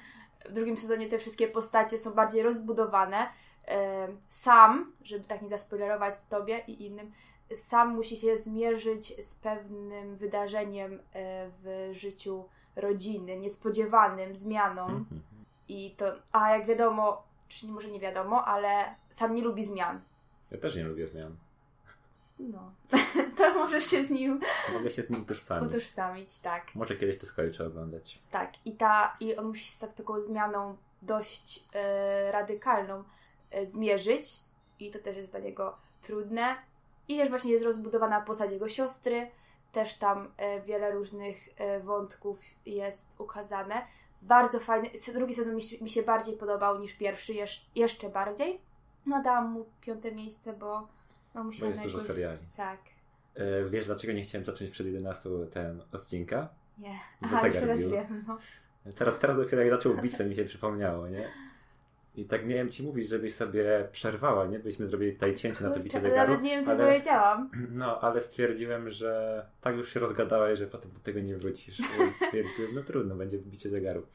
w 0.49 0.53
drugim 0.53 0.77
sezonie 0.77 1.09
te 1.09 1.19
wszystkie 1.19 1.49
postacie 1.49 1.99
są 1.99 2.11
bardziej 2.11 2.43
rozbudowane. 2.43 3.29
E, 3.69 4.09
sam, 4.29 4.93
żeby 5.03 5.25
tak 5.25 5.43
nie 5.43 5.49
zaspoilerować 5.49 6.15
Tobie 6.29 6.65
i 6.67 6.87
innym, 6.87 7.13
sam 7.55 7.95
musi 7.95 8.17
się 8.17 8.37
zmierzyć 8.37 9.27
z 9.27 9.35
pewnym 9.35 10.17
wydarzeniem 10.17 10.99
w 11.63 11.91
życiu 11.93 12.45
rodziny, 12.77 13.37
niespodziewanym, 13.37 14.37
zmianą. 14.37 14.87
Mhm. 14.87 15.23
I 15.69 15.95
to, 15.97 16.15
a 16.33 16.57
jak 16.57 16.67
wiadomo, 16.67 17.23
czy 17.49 17.67
może 17.67 17.91
nie 17.91 18.01
wiadomo, 18.01 18.45
ale 18.45 18.95
sam 19.11 19.35
nie 19.35 19.43
lubi 19.43 19.65
zmian. 19.65 20.01
Ja 20.51 20.59
też 20.59 20.77
nie 20.77 20.85
lubię 20.85 21.07
zmian. 21.07 21.37
No, 22.41 22.73
to 23.39 23.55
możesz 23.55 23.87
się 23.87 24.05
z 24.05 24.11
nim... 24.11 24.41
Mogę 24.73 24.91
się 24.91 25.03
z 25.03 25.11
nim 25.11 25.23
utożsamić. 25.23 25.71
Utożsamić, 25.71 26.39
tak. 26.39 26.75
Może 26.75 26.97
kiedyś 26.97 27.19
to 27.19 27.27
skończę 27.27 27.67
oglądać. 27.67 28.23
Tak, 28.31 28.53
i, 28.65 28.77
ta, 28.77 29.17
i 29.21 29.37
on 29.37 29.47
musi 29.47 29.65
się 29.65 29.73
z 29.73 29.79
tak, 29.79 29.93
taką 29.93 30.21
zmianą 30.21 30.77
dość 31.03 31.65
e, 31.75 32.33
radykalną 32.33 33.05
e, 33.51 33.67
zmierzyć 33.67 34.41
i 34.79 34.91
to 34.91 34.99
też 34.99 35.17
jest 35.17 35.31
dla 35.31 35.41
niego 35.41 35.77
trudne. 36.03 36.57
I 37.09 37.19
też 37.19 37.29
właśnie 37.29 37.53
jest 37.53 37.65
rozbudowana 37.65 38.21
postać 38.21 38.51
jego 38.51 38.69
siostry, 38.69 39.31
też 39.73 39.95
tam 39.95 40.33
e, 40.37 40.61
wiele 40.61 40.91
różnych 40.91 41.49
e, 41.57 41.81
wątków 41.81 42.41
jest 42.67 43.07
ukazane. 43.19 43.87
Bardzo 44.23 44.61
fajny, 44.61 44.91
drugi 45.15 45.35
sezon 45.35 45.57
mi, 45.57 45.63
mi 45.81 45.91
się 45.91 46.03
bardziej 46.03 46.37
podobał 46.37 46.79
niż 46.79 46.95
pierwszy, 46.95 47.35
jeszcze 47.75 48.09
bardziej. 48.09 48.61
No 49.07 49.23
dałam 49.23 49.53
mu 49.53 49.65
piąte 49.81 50.13
miejsce, 50.13 50.53
bo 50.53 50.89
no, 51.35 51.51
bo 51.61 51.67
jest 51.67 51.83
dużo 51.83 52.01
seriali. 52.01 52.39
Tak. 52.57 52.81
E, 53.35 53.65
wiesz, 53.65 53.87
dlaczego 53.87 54.13
nie 54.13 54.23
chciałem 54.23 54.45
zacząć 54.45 54.71
przed 54.71 54.87
11 54.87 55.29
ten 55.53 55.83
odcinka? 55.93 56.49
Nie. 56.79 56.99
Aha, 57.21 57.47
już 57.47 57.57
raz 57.57 57.85
wiem, 57.85 58.25
no. 58.29 58.39
Teraz, 58.99 59.19
teraz 59.19 59.37
dopiero 59.37 59.63
jak 59.63 59.71
zaczął 59.71 59.97
bić, 60.03 60.19
to 60.19 60.25
mi 60.25 60.37
się 60.37 60.45
przypomniało, 60.45 61.09
nie? 61.09 61.29
I 62.15 62.25
tak 62.25 62.47
miałem 62.47 62.71
ci 62.71 62.83
mówić, 62.83 63.09
żebyś 63.09 63.35
sobie 63.35 63.89
przerwała, 63.93 64.47
nie? 64.47 64.59
Byśmy 64.59 64.87
zrobili 64.87 65.13
tutaj 65.13 65.35
cięcie 65.35 65.65
na 65.65 65.71
to 65.71 65.81
bicie 65.81 65.99
Kurczę, 65.99 66.11
zegaru. 66.11 66.31
Nawet 66.31 66.45
nie 66.45 66.51
wiem, 66.51 66.65
co 66.65 66.71
ale, 66.71 66.85
powiedziałam. 66.87 67.51
No, 67.71 68.01
ale 68.01 68.21
stwierdziłem, 68.21 68.91
że 68.91 69.47
tak 69.61 69.77
już 69.77 69.93
się 69.93 70.01
rozgadałaś, 70.01 70.59
że 70.59 70.67
potem 70.67 70.91
do 70.91 71.01
tego 71.01 71.21
nie 71.21 71.37
wrócisz. 71.37 71.79
Stwierdziłem, 72.27 72.75
no 72.75 72.83
trudno, 72.83 73.17
będzie 73.17 73.39
bicie 73.39 73.69
zegaru. 73.69 74.07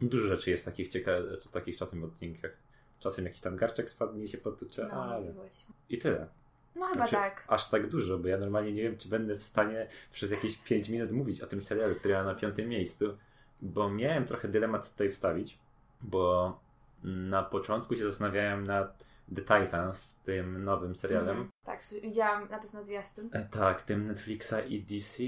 Dużo 0.00 0.26
rzeczy 0.26 0.50
jest 0.50 0.64
takich 0.64 0.88
ciekawych, 0.88 1.38
takich 1.52 1.76
czasem 1.76 2.00
w 2.00 2.04
odcinkach. 2.04 2.69
Czasem 3.00 3.24
jakiś 3.24 3.40
tam 3.40 3.56
garczek 3.56 3.90
spadnie 3.90 4.24
i 4.24 4.28
się 4.28 4.38
potucze, 4.38 4.88
No, 4.92 5.04
ale... 5.04 5.20
mówiłaś. 5.26 5.64
I 5.88 5.98
tyle. 5.98 6.26
no 6.74 6.86
chyba 6.86 6.94
Znaczy, 6.94 7.12
tak. 7.12 7.44
Aż 7.48 7.70
tak 7.70 7.88
dużo, 7.88 8.18
bo 8.18 8.28
ja 8.28 8.38
normalnie 8.38 8.72
nie 8.72 8.82
wiem, 8.82 8.98
czy 8.98 9.08
będę 9.08 9.36
w 9.36 9.42
stanie 9.42 9.86
przez 10.12 10.30
jakieś 10.30 10.56
5 10.56 10.88
minut 10.88 11.10
mówić 11.10 11.40
o 11.40 11.46
tym 11.46 11.62
serialu, 11.62 11.94
który 11.94 12.14
ja 12.14 12.24
na 12.24 12.34
piątym 12.34 12.68
miejscu, 12.68 13.16
bo 13.62 13.90
miałem 13.90 14.24
trochę 14.24 14.48
dylemat 14.48 14.90
tutaj 14.92 15.10
wstawić, 15.12 15.58
bo 16.00 16.58
na 17.04 17.42
początku 17.42 17.96
się 17.96 18.02
zastanawiałem 18.04 18.66
nad 18.66 19.04
The 19.36 19.42
Titans, 19.42 20.14
tym 20.16 20.64
nowym 20.64 20.94
serialem. 20.94 21.28
Mhm. 21.28 21.48
Tak, 21.64 21.80
widziałam 22.02 22.48
na 22.48 22.58
pewno 22.58 22.84
zwiastun. 22.84 23.30
E, 23.32 23.46
Tak, 23.46 23.82
tym 23.82 24.06
Netflixa 24.06 24.54
i 24.68 24.82
DC, 24.82 25.22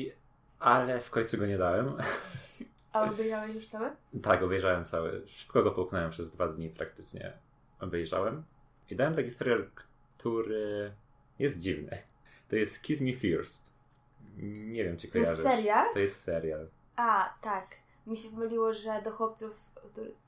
ale 0.58 1.00
w 1.00 1.10
końcu 1.10 1.38
go 1.38 1.46
nie 1.46 1.58
dałem. 1.58 1.92
A 2.92 3.04
obejrzałeś 3.10 3.54
już 3.54 3.66
całe? 3.66 3.96
tak, 4.22 4.42
obejrzałem 4.42 4.84
cały. 4.84 5.22
Szybko 5.26 5.62
go 5.62 5.70
połknąłem 5.70 6.10
przez 6.10 6.30
dwa 6.30 6.48
dni 6.48 6.70
praktycznie. 6.70 7.32
Obejrzałem. 7.82 8.42
I 8.90 8.96
dałem 8.96 9.14
taki 9.14 9.30
serial, 9.30 9.66
który 10.18 10.92
jest 11.38 11.58
dziwny. 11.58 11.98
To 12.48 12.56
jest 12.56 12.82
Kiss 12.82 13.00
Me 13.00 13.12
First. 13.12 13.72
Nie 14.52 14.84
wiem, 14.84 14.96
czy 14.96 15.08
To 15.08 15.18
jest 15.18 15.30
kojarzysz. 15.30 15.52
serial? 15.56 15.92
To 15.94 15.98
jest 15.98 16.20
serial. 16.22 16.68
A, 16.96 17.34
tak. 17.40 17.66
Mi 18.06 18.16
się 18.16 18.28
pomyliło, 18.30 18.74
że 18.74 19.02
do 19.04 19.10
chłopców, 19.10 19.60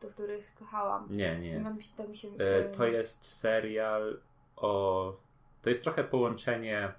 do 0.01 0.09
których 0.09 0.55
kochałam. 0.55 1.07
Nie, 1.11 1.39
nie. 1.39 1.65
To 1.97 2.09
mi 2.09 2.17
się... 2.17 2.29
E, 2.39 2.65
To 2.65 2.85
jest 2.87 3.25
serial 3.25 4.21
o... 4.57 5.17
To 5.63 5.69
jest 5.69 5.83
trochę 5.83 6.05
połączenie 6.05 6.93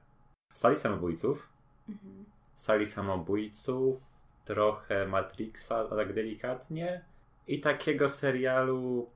sali 0.54 0.78
samobójców, 0.78 1.50
Mhm. 1.90 2.26
sali 2.56 2.86
samobójców, 2.86 4.02
trochę 4.46 5.08
Matrixa, 5.08 5.86
tak 5.90 6.14
delikatnie 6.14 7.06
i 7.48 7.62
takiego 7.62 8.10
serialu 8.10 9.10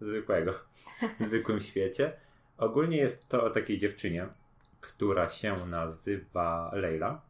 zwykłego, 0.00 0.52
w 1.20 1.24
zwykłym 1.24 1.60
świecie. 1.60 2.12
Ogólnie 2.58 2.96
jest 2.96 3.28
to 3.28 3.44
o 3.44 3.50
takiej 3.50 3.78
dziewczynie, 3.78 4.28
która 4.80 5.30
się 5.30 5.66
nazywa 5.66 6.70
Leila 6.74 7.22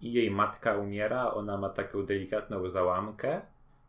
i 0.00 0.12
jej 0.12 0.30
matka 0.30 0.76
umiera, 0.76 1.30
ona 1.30 1.56
ma 1.56 1.68
taką 1.68 2.06
delikatną 2.06 2.68
załamkę, 2.68 3.40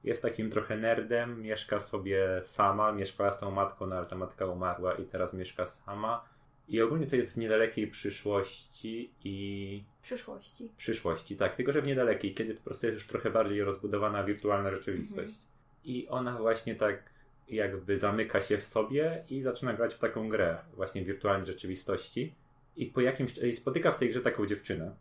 jest 0.03 0.21
takim 0.21 0.49
trochę 0.49 0.77
nerdem, 0.77 1.41
mieszka 1.41 1.79
sobie 1.79 2.41
sama, 2.43 2.91
mieszkała 2.91 3.33
z 3.33 3.39
tą 3.39 3.51
matką, 3.51 3.87
no 3.87 3.95
ale 3.95 4.05
ta 4.05 4.15
matka 4.15 4.45
umarła 4.45 4.93
i 4.93 5.05
teraz 5.05 5.33
mieszka 5.33 5.65
sama. 5.65 6.25
I 6.67 6.81
ogólnie 6.81 7.07
to 7.07 7.15
jest 7.15 7.33
w 7.33 7.37
niedalekiej 7.37 7.87
przyszłości 7.87 9.13
i 9.23 9.83
przyszłości. 10.01 10.71
przyszłości, 10.77 11.37
tak, 11.37 11.55
tylko 11.55 11.71
że 11.71 11.81
w 11.81 11.85
niedalekiej, 11.85 12.33
kiedy 12.33 12.55
po 12.55 12.63
prostu 12.63 12.85
jest 12.87 12.99
już 12.99 13.07
trochę 13.07 13.29
bardziej 13.29 13.63
rozbudowana 13.63 14.23
wirtualna 14.23 14.71
rzeczywistość. 14.71 15.35
I 15.83 16.07
ona 16.07 16.37
właśnie 16.37 16.75
tak 16.75 17.03
jakby 17.49 17.97
zamyka 17.97 18.41
się 18.41 18.57
w 18.57 18.65
sobie 18.65 19.23
i 19.29 19.41
zaczyna 19.41 19.73
grać 19.73 19.95
w 19.95 19.99
taką 19.99 20.29
grę 20.29 20.57
właśnie 20.73 21.03
wirtualnej 21.03 21.45
rzeczywistości. 21.45 22.35
I 22.75 22.85
po 22.85 23.01
jakimś 23.01 23.37
i 23.37 23.53
spotyka 23.53 23.91
w 23.91 23.97
tej 23.97 24.09
grze 24.09 24.21
taką 24.21 24.45
dziewczynę, 24.45 24.95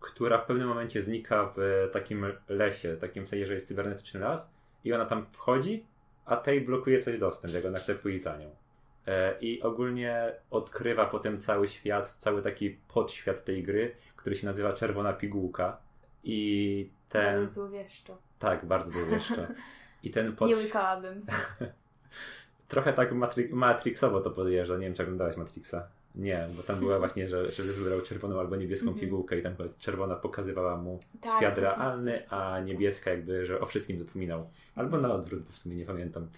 która 0.00 0.38
w 0.38 0.46
pewnym 0.46 0.68
momencie 0.68 1.02
znika 1.02 1.52
w 1.56 1.88
takim 1.92 2.26
lesie, 2.48 2.96
takim 2.96 3.26
sensie, 3.26 3.46
że 3.46 3.54
jest 3.54 3.68
cybernetyczny 3.68 4.20
las 4.20 4.50
i 4.84 4.92
ona 4.92 5.06
tam 5.06 5.24
wchodzi, 5.24 5.86
a 6.24 6.36
tej 6.36 6.60
blokuje 6.60 6.98
coś 6.98 7.18
dostęp, 7.18 7.54
jak 7.54 7.64
ona 7.64 7.78
chce 7.78 7.94
pójść 7.94 8.22
za 8.22 8.36
nią. 8.36 8.50
E, 9.06 9.38
I 9.40 9.62
ogólnie 9.62 10.32
odkrywa 10.50 11.06
potem 11.06 11.40
cały 11.40 11.68
świat, 11.68 12.10
cały 12.10 12.42
taki 12.42 12.70
podświat 12.70 13.44
tej 13.44 13.62
gry, 13.62 13.94
który 14.16 14.36
się 14.36 14.46
nazywa 14.46 14.72
Czerwona 14.72 15.12
Pigułka. 15.12 15.78
I 16.24 16.90
ten. 17.08 17.34
Bardzo 17.34 17.54
złowieszczo. 17.54 18.18
Tak, 18.38 18.66
bardzo 18.66 18.90
złowieszczo. 18.92 19.34
I 20.02 20.10
ten 20.10 20.26
Nie 20.26 20.32
podświat. 20.32 20.62
łykałabym. 20.64 21.26
Trochę 22.68 22.92
tak 22.92 23.12
Matri- 23.12 23.52
Matrixowo 23.52 24.20
to 24.20 24.30
podjeżdża. 24.30 24.74
Nie 24.76 24.86
wiem, 24.86 24.94
czy 24.94 25.02
oglądałeś 25.02 25.36
Matrixa. 25.36 25.88
Nie, 26.14 26.46
bo 26.56 26.62
tam 26.62 26.78
była 26.78 26.98
właśnie, 26.98 27.28
że, 27.28 27.50
że 27.52 27.62
wybrał 27.62 28.00
czerwoną 28.00 28.40
albo 28.40 28.56
niebieską 28.56 28.86
Mhm. 28.86 29.00
pigułkę 29.00 29.38
i 29.38 29.42
tam 29.42 29.54
czerwona 29.78 30.16
pokazywała 30.16 30.76
mu 30.76 31.00
Tak, 31.20 31.36
świat 31.38 31.58
realny, 31.58 32.28
a 32.30 32.60
niebieska 32.60 33.10
jakby, 33.10 33.46
że 33.46 33.60
o 33.60 33.66
wszystkim 33.66 33.98
zapominał. 33.98 34.50
Albo 34.74 34.98
na 34.98 35.14
odwrót, 35.14 35.42
bo 35.42 35.52
w 35.52 35.58
sumie 35.58 35.76
nie 35.76 35.84
pamiętam. 35.86 36.28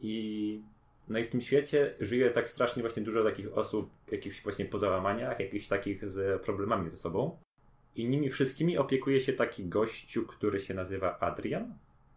I 0.00 0.62
no 1.08 1.18
i 1.18 1.24
w 1.24 1.28
tym 1.28 1.40
świecie 1.40 1.94
żyje 2.00 2.30
tak 2.30 2.48
strasznie 2.48 2.82
właśnie 2.82 3.02
dużo 3.02 3.24
takich 3.24 3.58
osób, 3.58 3.90
jakichś 4.12 4.42
właśnie 4.42 4.64
po 4.64 4.78
załamaniach, 4.78 5.40
jakichś 5.40 5.68
takich 5.68 6.08
z 6.08 6.42
problemami 6.42 6.90
ze 6.90 6.96
sobą. 6.96 7.36
I 7.96 8.08
nimi 8.08 8.28
wszystkimi 8.30 8.78
opiekuje 8.78 9.20
się 9.20 9.32
taki 9.32 9.64
gościu, 9.64 10.26
który 10.26 10.60
się 10.60 10.74
nazywa 10.74 11.18
Adrian. 11.20 11.74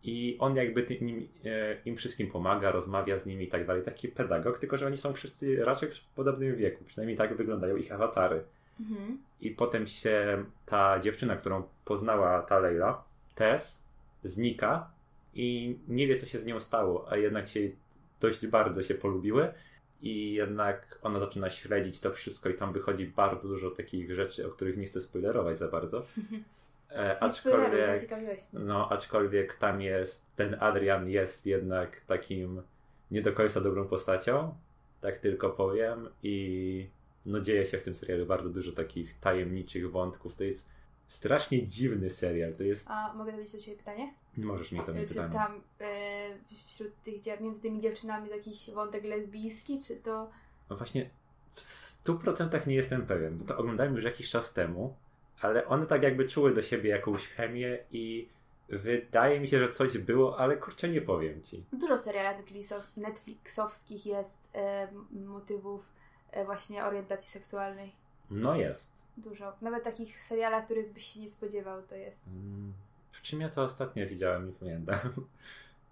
I 0.07 0.37
on 0.39 0.55
jakby 0.55 0.83
ty, 0.83 0.99
nim, 1.01 1.27
e, 1.45 1.77
im 1.85 1.95
wszystkim 1.95 2.31
pomaga, 2.31 2.71
rozmawia 2.71 3.19
z 3.19 3.25
nimi 3.25 3.45
i 3.45 3.47
tak 3.47 3.67
dalej. 3.67 3.83
Taki 3.83 4.07
pedagog, 4.07 4.59
tylko 4.59 4.77
że 4.77 4.87
oni 4.87 4.97
są 4.97 5.13
wszyscy 5.13 5.65
raczej 5.65 5.91
w 5.91 5.99
podobnym 6.15 6.55
wieku. 6.55 6.83
Przynajmniej 6.83 7.17
tak 7.17 7.35
wyglądają 7.35 7.75
ich 7.75 7.91
awatary. 7.91 8.43
Mhm. 8.79 9.17
I 9.41 9.51
potem 9.51 9.87
się 9.87 10.45
ta 10.65 10.99
dziewczyna, 10.99 11.35
którą 11.35 11.63
poznała 11.85 12.41
ta 12.41 12.59
Leila, 12.59 13.03
Tess, 13.35 13.81
znika 14.23 14.89
i 15.33 15.77
nie 15.87 16.07
wie, 16.07 16.15
co 16.15 16.25
się 16.25 16.39
z 16.39 16.45
nią 16.45 16.59
stało, 16.59 17.11
a 17.11 17.17
jednak 17.17 17.47
się 17.47 17.59
dość 18.19 18.47
bardzo 18.47 18.83
się 18.83 18.95
polubiły. 18.95 19.53
I 20.01 20.33
jednak 20.33 20.99
ona 21.01 21.19
zaczyna 21.19 21.49
śledzić 21.49 21.99
to 21.99 22.11
wszystko 22.11 22.49
i 22.49 22.53
tam 22.53 22.73
wychodzi 22.73 23.07
bardzo 23.07 23.47
dużo 23.47 23.71
takich 23.71 24.15
rzeczy, 24.15 24.47
o 24.47 24.49
których 24.49 24.77
nie 24.77 24.85
chcę 24.85 25.01
spoilerować 25.01 25.57
za 25.57 25.67
bardzo. 25.67 26.05
E, 26.95 27.23
aczkolwiek, 27.23 28.09
no, 28.53 28.89
aczkolwiek 28.89 29.55
tam 29.55 29.81
jest, 29.81 30.35
ten 30.35 30.57
Adrian 30.59 31.09
jest 31.09 31.45
jednak 31.45 32.01
takim 32.01 32.61
nie 33.11 33.21
do 33.21 33.33
końca 33.33 33.61
dobrą 33.61 33.87
postacią, 33.87 34.55
tak 35.01 35.17
tylko 35.17 35.49
powiem. 35.49 36.09
I 36.23 36.89
no 37.25 37.39
dzieje 37.39 37.65
się 37.65 37.77
w 37.77 37.83
tym 37.83 37.95
serialu 37.95 38.25
bardzo 38.25 38.49
dużo 38.49 38.71
takich 38.71 39.19
tajemniczych 39.19 39.91
wątków. 39.91 40.35
To 40.35 40.43
jest 40.43 40.69
strasznie 41.07 41.67
dziwny 41.67 42.09
serial. 42.09 42.53
To 42.53 42.63
jest... 42.63 42.87
A 42.89 43.13
mogę 43.13 43.31
zadać 43.31 43.51
do 43.51 43.59
Ciebie 43.59 43.77
pytanie? 43.77 44.13
Nie 44.37 44.45
możesz 44.45 44.71
mi 44.71 44.79
to 44.79 44.91
nie 44.91 45.01
czy 45.01 45.07
pytanie. 45.07 45.33
tam 45.33 45.61
e, 45.81 46.29
wśród 46.67 47.01
tych, 47.03 47.41
między 47.41 47.61
tymi 47.61 47.79
dziewczynami 47.79 48.29
jest 48.29 48.47
jakiś 48.47 48.69
wątek 48.69 49.03
lesbijski, 49.05 49.79
czy 49.83 49.95
to... 49.95 50.29
No 50.69 50.75
właśnie 50.75 51.09
w 51.53 51.61
100% 51.61 52.67
nie 52.67 52.75
jestem 52.75 53.05
pewien, 53.05 53.37
bo 53.37 53.45
to 53.45 53.57
oglądałem 53.57 53.95
już 53.95 54.03
jakiś 54.03 54.29
czas 54.29 54.53
temu, 54.53 54.95
ale 55.45 55.65
one 55.67 55.85
tak 55.85 56.03
jakby 56.03 56.27
czuły 56.27 56.53
do 56.53 56.61
siebie 56.61 56.89
jakąś 56.89 57.27
chemię 57.27 57.77
i 57.91 58.29
wydaje 58.69 59.39
mi 59.39 59.47
się, 59.47 59.59
że 59.59 59.69
coś 59.69 59.97
było, 59.97 60.39
ale 60.39 60.57
kurczę 60.57 60.89
nie 60.89 61.01
powiem 61.01 61.41
ci. 61.43 61.63
Dużo 61.73 61.97
seriali 61.97 62.43
Netflixow- 62.43 62.97
Netflixowskich 62.97 64.05
jest 64.05 64.37
e, 64.53 64.59
m- 64.89 65.07
motywów 65.11 65.91
e, 66.31 66.45
właśnie 66.45 66.83
orientacji 66.85 67.29
seksualnej. 67.31 67.91
No 68.31 68.55
jest. 68.55 68.91
Dużo. 69.17 69.53
Nawet 69.61 69.83
takich 69.83 70.21
serialach, 70.21 70.65
których 70.65 70.93
byś 70.93 71.13
się 71.13 71.19
nie 71.19 71.29
spodziewał, 71.29 71.81
to 71.83 71.95
jest. 71.95 72.27
Mm, 72.27 72.73
W 73.11 73.21
czym 73.21 73.41
ja 73.41 73.49
to 73.49 73.63
ostatnio 73.63 74.07
widziałem, 74.07 74.47
nie 74.47 74.53
pamiętam. 74.53 74.97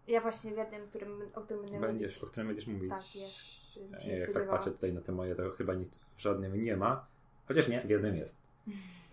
Ja 0.08 0.22
właśnie 0.22 0.52
w 0.54 0.58
jednym, 0.58 0.88
którym, 0.88 1.22
o 1.36 1.42
którym 1.42 1.64
będę 1.66 1.80
Będziesz, 1.80 2.12
mówić. 2.12 2.24
o 2.24 2.28
którym 2.32 2.48
będziesz 2.48 2.68
mówić. 2.68 2.90
Tak, 2.90 3.16
jest. 3.16 4.08
Nie 4.08 4.14
Jak 4.14 4.32
tak 4.34 4.50
patrzę 4.50 4.72
tutaj 4.72 4.94
na 4.94 5.02
te 5.02 5.12
moje, 5.12 5.36
to 5.36 5.52
chyba 5.52 5.74
nic 5.74 6.00
w 6.16 6.22
żadnym 6.22 6.62
nie 6.62 6.78
ma. 6.78 7.06
Chociaż 7.48 7.68
nie, 7.68 7.82
w 7.82 7.90
jednym 7.90 8.16
jest. 8.16 8.38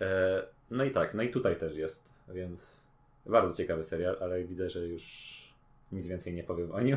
E, 0.00 0.42
no 0.71 0.85
i 0.85 0.90
tak, 0.90 1.14
no 1.14 1.23
i 1.23 1.28
tutaj 1.30 1.57
też 1.57 1.76
jest, 1.76 2.14
więc 2.28 2.85
bardzo 3.26 3.54
ciekawy 3.54 3.85
serial, 3.85 4.16
ale 4.21 4.45
widzę, 4.45 4.71
że 4.71 4.80
już 4.87 5.04
nic 5.92 6.07
więcej 6.07 6.35
nie 6.35 6.45
powiem 6.45 6.73
o 6.73 6.80
nim, 6.80 6.97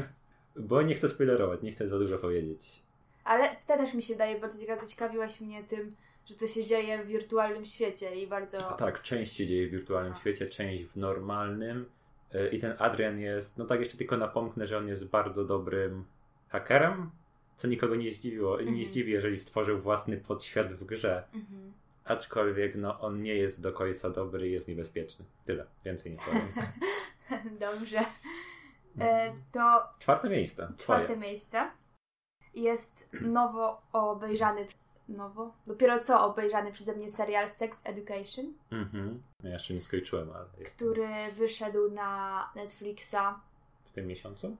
bo 0.55 0.81
nie 0.81 0.95
chcę 0.95 1.09
spoilerować, 1.09 1.61
nie 1.61 1.71
chcę 1.71 1.87
za 1.87 1.99
dużo 1.99 2.17
powiedzieć. 2.17 2.79
Ale 3.23 3.55
te 3.67 3.77
też 3.77 3.93
mi 3.93 4.03
się 4.03 4.15
daje 4.15 4.39
bardzo 4.39 4.59
ciekawe. 4.59 4.81
Zaciekawiłaś 4.81 5.41
mnie 5.41 5.63
tym, 5.63 5.95
że 6.25 6.35
to 6.35 6.47
się 6.47 6.65
dzieje 6.65 7.03
w 7.03 7.07
wirtualnym 7.07 7.65
świecie 7.65 8.15
i 8.15 8.27
bardzo... 8.27 8.67
A 8.69 8.73
tak, 8.73 9.01
część 9.01 9.33
się 9.35 9.47
dzieje 9.47 9.67
w 9.67 9.71
wirtualnym 9.71 10.13
A. 10.13 10.15
świecie, 10.15 10.45
część 10.47 10.83
w 10.83 10.97
normalnym. 10.97 11.85
E, 12.33 12.47
I 12.49 12.59
ten 12.59 12.73
Adrian 12.79 13.19
jest, 13.19 13.57
no 13.57 13.65
tak 13.65 13.79
jeszcze 13.79 13.97
tylko 13.97 14.17
napomknę, 14.17 14.67
że 14.67 14.77
on 14.77 14.87
jest 14.87 15.07
bardzo 15.09 15.45
dobrym 15.45 16.05
hakerem, 16.49 17.11
co 17.57 17.67
nikogo 17.67 17.95
nie 17.95 18.11
zdziwiło, 18.11 18.57
nie 18.61 18.67
Mhm. 18.67 18.85
zdziwi, 18.85 19.11
jeżeli 19.11 19.37
stworzył 19.37 19.79
własny 19.81 20.17
podświat 20.17 20.73
w 20.73 20.83
grze. 20.83 21.23
Mhm. 21.33 21.73
Aczkolwiek 22.05 22.75
no, 22.75 22.99
on 22.99 23.21
nie 23.21 23.35
jest 23.35 23.61
do 23.61 23.73
końca 23.73 24.09
dobry 24.09 24.49
i 24.49 24.51
jest 24.51 24.67
niebezpieczny. 24.67 25.25
Tyle, 25.45 25.65
więcej 25.85 26.11
nie 26.11 26.17
powiem. 26.17 26.47
Dobrze. 27.59 27.99
E, 28.99 29.33
to 29.51 29.83
Czwarte 29.99 30.29
miejsce. 30.29 30.71
czwarte 30.77 31.05
Twoje. 31.05 31.19
miejsce 31.19 31.71
jest 32.53 33.09
nowo 33.21 33.81
obejrzany 33.93 34.67
nowo. 35.09 35.53
Dopiero 35.67 35.99
co 35.99 36.25
obejrzany 36.25 36.71
przeze 36.71 36.95
mnie 36.95 37.09
serial 37.09 37.49
Sex 37.49 37.81
Education, 37.83 38.53
Mhm. 38.71 39.23
Ja 39.43 39.49
jeszcze 39.49 39.73
nie 39.73 39.81
skończyłem, 39.81 40.29
ale 40.31 40.45
jest 40.59 40.75
który 40.75 41.07
wyszedł 41.31 41.91
na 41.91 42.49
Netflixa, 42.55 43.15
w 43.83 43.89
tym 43.89 44.07
miesiącu. 44.07 44.57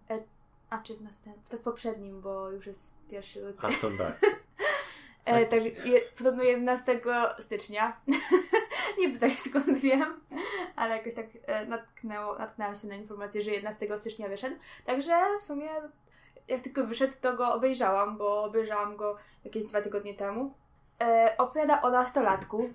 a 0.70 0.78
czy 0.78 0.96
w 0.98 1.02
następnym, 1.02 1.60
w 1.60 1.64
poprzednim, 1.64 2.22
bo 2.22 2.50
już 2.52 2.68
jest 2.68 2.94
pierwszy 3.10 3.42
luty. 3.42 3.58
A 3.62 3.68
to 3.82 3.90
tak. 3.98 4.22
E, 5.26 5.46
tak, 5.46 5.60
faktycznie. 5.62 5.92
je, 5.92 6.02
podobno 6.18 6.44
11 6.44 7.02
stycznia. 7.40 7.98
nie 9.00 9.10
pytaj 9.10 9.32
skąd 9.32 9.78
wiem, 9.78 10.22
ale 10.76 10.98
jakoś 10.98 11.14
tak 11.14 11.26
e, 11.46 11.66
natknęło, 11.66 12.38
natknęłam 12.38 12.76
się 12.76 12.88
na 12.88 12.96
informację, 12.96 13.42
że 13.42 13.52
11 13.52 13.98
stycznia 13.98 14.30
wyszedł. 14.30 14.56
Także 14.86 15.14
w 15.40 15.44
sumie 15.44 15.70
jak 16.48 16.62
tylko 16.62 16.84
wyszedł, 16.84 17.14
to 17.22 17.36
go 17.36 17.54
obejrzałam, 17.54 18.18
bo 18.18 18.44
obejrzałam 18.44 18.98
go 18.98 19.18
jakieś 19.46 19.66
dwa 19.66 19.82
tygodnie 19.82 20.14
temu. 20.14 20.54
E, 21.02 21.36
opowiada 21.38 21.82
o 21.82 21.92
nastolatku, 21.92 22.70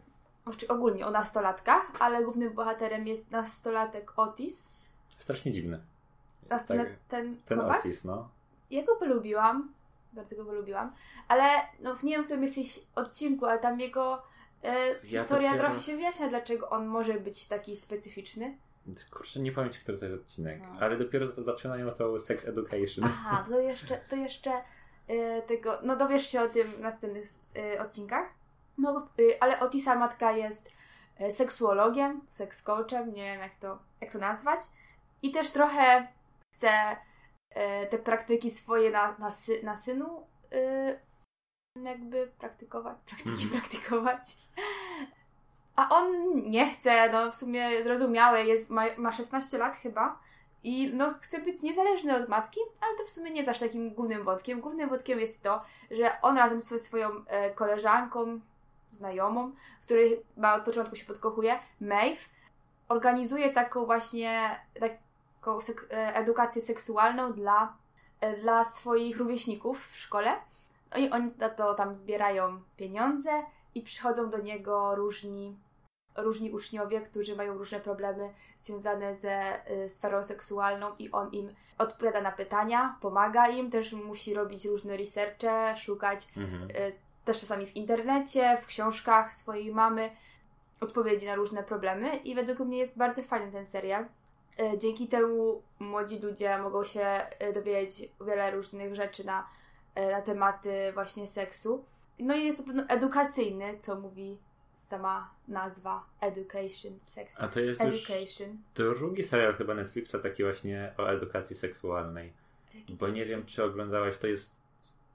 znaczy 0.44 0.68
ogólnie 0.68 1.06
o 1.06 1.10
nastolatkach, 1.10 1.92
ale 1.98 2.24
głównym 2.24 2.52
bohaterem 2.52 3.06
jest 3.06 3.30
nastolatek 3.30 4.12
Otis. 4.16 4.72
Strasznie 5.08 5.52
dziwny. 5.52 5.80
Nast- 6.48 6.66
Tak, 6.68 6.88
ten 7.08 7.36
ten 7.46 7.58
chłopak? 7.58 7.80
Otis, 7.80 8.04
no. 8.04 8.28
Ja 8.70 8.84
go 8.84 8.96
polubiłam, 8.96 9.72
bardzo 10.12 10.36
go 10.36 10.44
polubiłam, 10.44 10.92
ale 11.28 11.44
no 11.80 11.96
nie 12.02 12.12
wiem 12.12 12.22
w 12.22 12.24
którym 12.24 12.42
jesteś 12.42 12.80
odcinku, 12.94 13.46
ale 13.46 13.58
tam 13.58 13.80
jego 13.80 14.22
e, 14.64 14.88
Ja 14.88 14.94
historia 15.20 15.50
dopiero- 15.52 15.58
trochę 15.58 15.80
się 15.80 15.96
wyjaśnia, 15.96 16.28
dlaczego 16.28 16.70
on 16.70 16.86
może 16.86 17.14
być 17.14 17.44
taki 17.48 17.76
specyficzny. 17.76 18.58
Kurczę, 19.10 19.40
nie 19.40 19.52
powiem 19.52 19.70
Ci, 19.70 19.80
który 19.80 19.98
to 19.98 20.04
jest 20.04 20.16
odcinek, 20.16 20.60
No. 20.62 20.80
ale 20.80 20.96
dopiero 20.96 21.28
to 21.28 21.42
zaczynają 21.42 21.90
to 21.90 22.18
Sex 22.18 22.48
Education. 22.48 23.04
Aha, 23.04 23.44
to 23.48 23.60
jeszcze, 23.60 23.96
to 23.96 24.16
jeszcze 24.16 24.52
e, 25.08 25.42
tego, 25.42 25.78
no 25.82 25.96
dowiesz 25.96 26.26
się 26.26 26.40
o 26.40 26.48
tym 26.48 26.72
w 26.72 26.80
następnych 26.80 27.28
e, 27.56 27.80
odcinkach. 27.82 28.28
No, 28.78 29.08
e, 29.18 29.42
ale 29.42 29.60
Otisa 29.60 29.96
matka 29.96 30.32
jest 30.32 30.70
e, 31.18 31.32
seksuologiem, 31.32 32.20
seks 32.28 32.62
coachem, 32.62 33.14
nie 33.14 33.24
wiem 33.24 33.40
jak 33.40 33.54
to, 33.60 33.78
jak 34.00 34.12
to 34.12 34.18
nazwać. 34.18 34.60
I 35.22 35.30
też 35.30 35.50
trochę 35.50 36.08
chce 36.52 36.70
te 37.90 37.98
praktyki 37.98 38.50
swoje 38.50 38.90
na, 38.90 39.16
na, 39.18 39.30
sy, 39.30 39.62
na 39.62 39.76
synu 39.76 40.26
e, 40.52 40.98
jakby 41.82 42.32
praktykować, 42.38 42.96
praktyki 43.06 43.44
Mhm. 43.44 43.60
praktykować. 43.60 44.36
A 45.76 45.88
on 45.88 46.34
nie 46.50 46.70
chce, 46.70 47.10
no 47.12 47.32
w 47.32 47.36
sumie 47.36 47.82
zrozumiałe, 47.82 48.44
jest, 48.44 48.70
ma, 48.70 48.84
ma 48.96 49.12
16 49.12 49.58
lat 49.58 49.76
chyba 49.76 50.18
i 50.64 50.90
no 50.94 51.14
chce 51.20 51.38
być 51.38 51.62
niezależny 51.62 52.16
od 52.16 52.28
matki, 52.28 52.60
ale 52.80 52.96
to 52.98 53.04
w 53.04 53.10
sumie 53.10 53.30
nie 53.30 53.36
jest 53.36 53.48
aż 53.48 53.58
takim 53.58 53.90
głównym 53.90 54.24
wątkiem. 54.24 54.60
Głównym 54.60 54.88
wątkiem 54.88 55.20
jest 55.20 55.42
to, 55.42 55.62
że 55.90 56.20
on 56.22 56.36
razem 56.38 56.60
ze 56.60 56.78
swoją 56.78 57.24
e, 57.26 57.50
koleżanką, 57.50 58.40
znajomą, 58.92 59.52
w 59.80 59.84
której 59.84 60.22
ma 60.36 60.54
od 60.54 60.62
początku 60.62 60.96
się 60.96 61.04
podkochuje, 61.04 61.58
Maeve, 61.80 62.20
organizuje 62.88 63.52
taką 63.52 63.86
właśnie 63.86 64.60
taką 64.80 64.96
sek- 65.42 65.86
e, 65.90 66.14
edukację 66.14 66.62
seksualną 66.62 67.32
dla, 67.32 67.76
e, 68.20 68.36
dla 68.36 68.64
swoich 68.64 69.16
rówieśników 69.18 69.86
w 69.86 69.96
szkole. 69.98 70.34
No 70.92 70.98
i 70.98 71.10
oni 71.10 71.30
na 71.38 71.48
to 71.48 71.74
tam 71.74 71.94
zbierają 71.94 72.60
pieniądze 72.76 73.30
i 73.74 73.82
przychodzą 73.82 74.30
do 74.30 74.38
niego 74.38 74.94
różni, 74.94 75.56
różni 76.16 76.50
uczniowie, 76.52 77.00
którzy 77.00 77.36
mają 77.36 77.58
różne 77.58 77.80
problemy 77.80 78.34
związane 78.58 79.16
ze 79.16 79.60
y, 79.70 79.88
sferą 79.88 80.24
seksualną 80.24 80.92
i 80.98 81.10
on 81.10 81.30
im 81.32 81.54
odpowiada 81.78 82.20
na 82.20 82.32
pytania, 82.32 82.96
pomaga 83.00 83.48
im, 83.48 83.70
też 83.70 83.92
musi 83.92 84.34
robić 84.34 84.64
różne 84.64 84.96
researche, 84.96 85.76
szukać 85.76 86.28
Mhm. 86.36 86.68
też 87.24 87.40
czasami 87.40 87.66
w 87.66 87.76
internecie, 87.76 88.58
w 88.62 88.66
książkach 88.66 89.34
swojej 89.34 89.74
mamy 89.74 90.10
odpowiedzi 90.80 91.26
na 91.26 91.34
różne 91.34 91.62
problemy 91.62 92.16
i 92.16 92.34
według 92.34 92.58
mnie 92.58 92.78
jest 92.78 92.98
bardzo 92.98 93.22
fajny 93.22 93.52
ten 93.52 93.66
serial. 93.66 94.06
Y, 94.60 94.78
Dzięki 94.78 95.08
temu 95.08 95.62
młodzi 95.78 96.18
ludzie 96.18 96.58
mogą 96.58 96.84
się 96.84 97.26
y, 97.50 97.52
dowiedzieć 97.52 98.08
wiele 98.26 98.50
różnych 98.50 98.94
rzeczy 98.94 99.26
na, 99.26 99.46
y, 99.98 100.12
na 100.12 100.22
tematy 100.22 100.90
właśnie 100.94 101.26
seksu. 101.26 101.84
No 102.18 102.34
i 102.36 102.44
jest 102.44 102.66
pewno 102.66 102.82
edukacyjny, 102.88 103.78
co 103.80 103.96
mówi 104.00 104.38
sama 104.74 105.30
nazwa 105.48 106.04
Education, 106.20 106.92
Sex 107.02 107.40
A 107.40 107.48
to 107.48 107.60
jest 107.60 107.84
już 107.84 108.10
Education. 108.10 108.58
drugi 108.74 109.22
serial 109.22 109.54
chyba 109.54 109.74
Netflixa 109.74 110.14
taki 110.22 110.42
właśnie 110.42 110.92
o 110.98 111.06
edukacji 111.10 111.56
seksualnej. 111.56 112.32
Jaki 112.74 112.94
Bo 112.94 113.08
nie 113.08 113.24
wiem, 113.24 113.46
czy 113.46 113.64
oglądałaś, 113.64 114.18
to 114.18 114.26
jest 114.26 114.60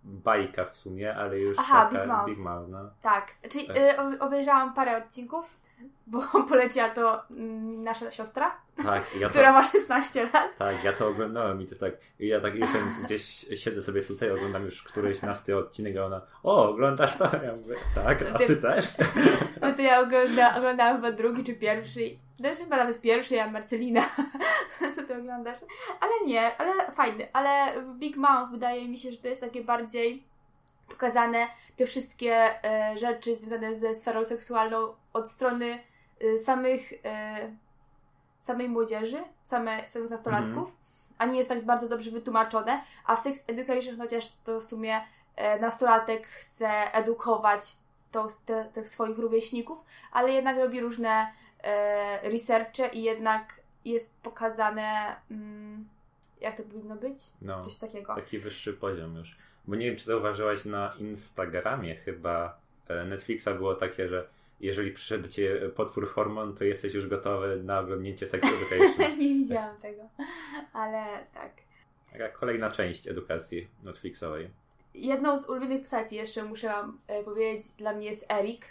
bajka 0.03 0.65
w 0.65 0.75
sumie, 0.75 1.15
ale 1.15 1.39
już 1.39 1.57
Aha, 1.59 1.85
taka 1.85 1.99
Big 1.99 2.07
Mouth. 2.07 2.25
Big 2.29 2.39
Mouth, 2.39 2.69
no. 2.69 2.89
Tak, 3.01 3.33
czyli 3.49 3.67
Tak. 3.67 3.77
y, 3.77 4.19
obejrzałam 4.19 4.73
parę 4.73 4.97
odcinków, 4.97 5.57
bo 6.07 6.21
poleciła 6.49 6.89
to 6.89 7.29
mm, 7.31 7.83
nasza 7.83 8.11
siostra, 8.11 8.57
Tak, 8.83 9.15
ja 9.19 9.27
to, 9.27 9.33
która 9.33 9.51
ma 9.51 9.63
16 9.63 10.23
lat. 10.33 10.57
tak, 10.57 10.83
ja 10.83 10.93
to 10.93 11.07
oglądałem 11.07 11.61
i 11.61 11.67
to 11.67 11.75
tak, 11.75 11.93
ja 12.19 12.41
tak 12.41 12.55
jestem 12.55 12.81
gdzieś, 13.03 13.45
siedzę 13.55 13.83
sobie 13.83 14.03
tutaj, 14.03 14.31
oglądam 14.31 14.65
już 14.65 14.83
któryś 14.83 15.21
nasty 15.21 15.57
odcinek, 15.57 15.97
a 15.97 16.05
ona, 16.05 16.21
o, 16.43 16.69
oglądasz 16.69 17.17
to? 17.17 17.23
Ja 17.43 17.55
mówię, 17.55 17.75
tak, 17.95 18.21
a 18.33 18.37
ty 18.37 18.57
też? 18.57 18.85
No 19.61 19.73
to 19.73 19.81
ja 19.81 19.99
ogląda, 19.99 20.57
oglądałam 20.57 20.95
chyba 20.95 21.11
drugi 21.11 21.43
czy 21.43 21.55
pierwszy. 21.55 21.99
No 22.39 22.49
chyba 22.55 22.77
nawet 22.77 23.01
pierwszy, 23.01 23.35
ja 23.35 23.51
Marcelina. 23.51 24.01
Co 24.95 25.03
ty 25.03 25.17
oglądasz? 25.17 25.57
Ale 25.99 26.11
nie, 26.25 26.57
ale 26.57 26.91
fajny. 26.91 27.27
Ale 27.33 27.81
w 27.81 27.95
Big 27.95 28.17
Mouth 28.17 28.51
wydaje 28.51 28.87
mi 28.87 28.97
się, 28.97 29.11
że 29.11 29.17
to 29.17 29.27
jest 29.27 29.41
takie 29.41 29.63
bardziej 29.63 30.23
pokazane 30.87 31.47
te 31.77 31.85
wszystkie 31.85 32.63
e, 32.65 32.97
rzeczy 32.97 33.35
związane 33.37 33.75
ze 33.75 33.95
sferą 33.95 34.25
seksualną 34.25 34.95
od 35.13 35.31
strony 35.31 35.79
e, 36.19 36.37
samych 36.37 36.93
e, 37.05 37.51
samej 38.41 38.69
młodzieży, 38.69 39.23
same, 39.43 39.89
samych 39.89 40.09
nastolatków, 40.09 40.75
a 41.17 41.25
nie 41.25 41.37
jest 41.37 41.49
tak 41.49 41.65
bardzo 41.65 41.89
dobrze 41.89 42.11
wytłumaczone, 42.11 42.81
a 43.05 43.15
w 43.15 43.19
Sex 43.19 43.43
Education 43.47 43.97
chociaż 43.97 44.31
to 44.43 44.61
w 44.61 44.65
sumie 44.65 45.01
nastolatek 45.61 46.27
chce 46.27 46.93
edukować 46.93 47.77
tą, 48.11 48.27
te, 48.45 48.65
tych 48.65 48.89
swoich 48.89 49.17
rówieśników, 49.17 49.85
ale 50.11 50.31
jednak 50.31 50.57
robi 50.57 50.81
różne 50.81 51.27
e, 51.63 52.29
researche 52.29 52.87
i 52.93 53.03
jednak 53.03 53.61
jest 53.85 54.13
pokazane 54.21 55.15
mm, 55.31 55.87
jak 56.41 56.57
to 56.57 56.63
powinno 56.63 56.95
być? 56.95 57.17
No, 57.41 57.61
Coś 57.61 57.75
takiego. 57.75 58.15
taki 58.15 58.39
wyższy 58.39 58.73
poziom 58.73 59.15
już. 59.15 59.37
Bo 59.67 59.75
nie 59.75 59.85
wiem, 59.85 59.95
czy 59.95 60.05
zauważyłaś 60.05 60.65
na 60.65 60.93
Instagramie 60.99 61.95
chyba 61.95 62.57
e, 62.87 63.05
Netflixa 63.05 63.47
było 63.57 63.75
takie, 63.75 64.07
że 64.07 64.27
jeżeli 64.59 64.91
przyszedł 64.91 65.27
ciebie 65.27 65.69
potwór 65.69 66.09
hormon, 66.09 66.55
to 66.55 66.63
jesteś 66.63 66.93
już 66.93 67.07
gotowy 67.07 67.63
na 67.63 67.79
oglądnięcie 67.79 68.27
Sex 68.27 68.47
Education. 68.71 69.19
nie 69.19 69.33
widziałam 69.33 69.77
tego, 69.77 70.09
ale 70.73 71.05
tak. 71.33 71.51
Taka 72.11 72.29
kolejna 72.29 72.71
część 72.71 73.07
edukacji 73.07 73.67
Netflixowej. 73.83 74.49
Jedną 74.93 75.39
z 75.39 75.49
ulubionych 75.49 75.81
postaci 75.81 76.15
jeszcze 76.15 76.43
muszę 76.43 76.67
Wam 76.67 76.99
e, 77.07 77.23
powiedzieć, 77.23 77.67
dla 77.69 77.93
mnie 77.93 78.05
jest 78.07 78.31
Erik. 78.31 78.65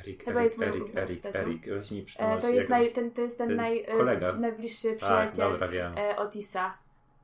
Erik, 0.00 0.24
Chyba 0.24 0.40
Erik, 0.40 0.50
jest 0.58 0.62
Erik, 0.74 0.96
Erik, 0.96 1.22
postacią. 1.22 1.38
Erik. 1.48 1.66
Weź 1.68 1.90
mi 1.90 2.00
E, 2.00 2.04
przypomnieć, 2.04 2.40
to, 2.42 2.48
jest 2.48 2.68
naj, 2.68 2.92
ten, 2.92 3.10
to 3.10 3.20
jest 3.20 3.38
ten, 3.38 3.48
ten 3.48 3.56
naj, 3.56 3.84
kolega. 3.86 4.32
najbliższy 4.32 4.88
Tak, 4.88 4.96
przyjaciel 5.30 5.52
dobra, 5.52 5.68
wiem. 5.68 5.92
e, 5.96 6.16
Otisa. 6.16 6.74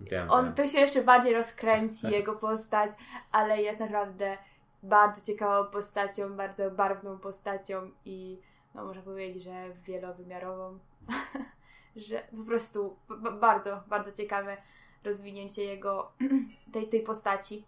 Wiem, 0.00 0.30
On 0.30 0.44
wiem. 0.44 0.54
to 0.54 0.66
się 0.66 0.80
jeszcze 0.80 1.02
bardziej 1.02 1.34
rozkręci, 1.34 2.10
jego 2.10 2.36
postać, 2.36 2.92
ale 3.32 3.62
jest 3.62 3.80
naprawdę 3.80 4.38
bardzo 4.82 5.20
ciekawą 5.20 5.70
postacią, 5.70 6.36
bardzo 6.36 6.70
barwną 6.70 7.18
postacią 7.18 7.90
i 8.04 8.40
no 8.74 8.84
można 8.84 9.02
powiedzieć, 9.02 9.42
że 9.42 9.70
wielowymiarową. 9.84 10.78
że 11.96 12.22
po 12.36 12.44
prostu 12.44 12.96
bardzo, 13.40 13.82
bardzo 13.88 14.12
ciekawe 14.12 14.56
rozwinięcie 15.04 15.64
jego, 15.64 16.12
tej, 16.72 16.88
tej 16.88 17.00
postaci. 17.00 17.64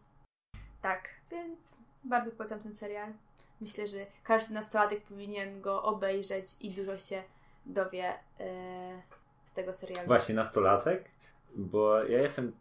Tak, 0.82 1.08
więc 1.30 1.58
bardzo 2.04 2.30
polecam 2.30 2.60
ten 2.60 2.74
serial. 2.74 3.12
Myślę, 3.60 3.88
że 3.88 4.06
każdy 4.22 4.54
nastolatek 4.54 5.02
powinien 5.02 5.60
go 5.60 5.82
obejrzeć 5.82 6.46
i 6.60 6.70
dużo 6.70 6.98
się 6.98 7.22
dowie 7.66 8.14
e, 8.40 9.02
z 9.44 9.54
tego 9.54 9.72
serialu. 9.72 10.06
Właśnie, 10.06 10.34
nastolatek, 10.34 11.04
bo 11.58 12.04
ja 12.04 12.22
jestem, 12.22 12.52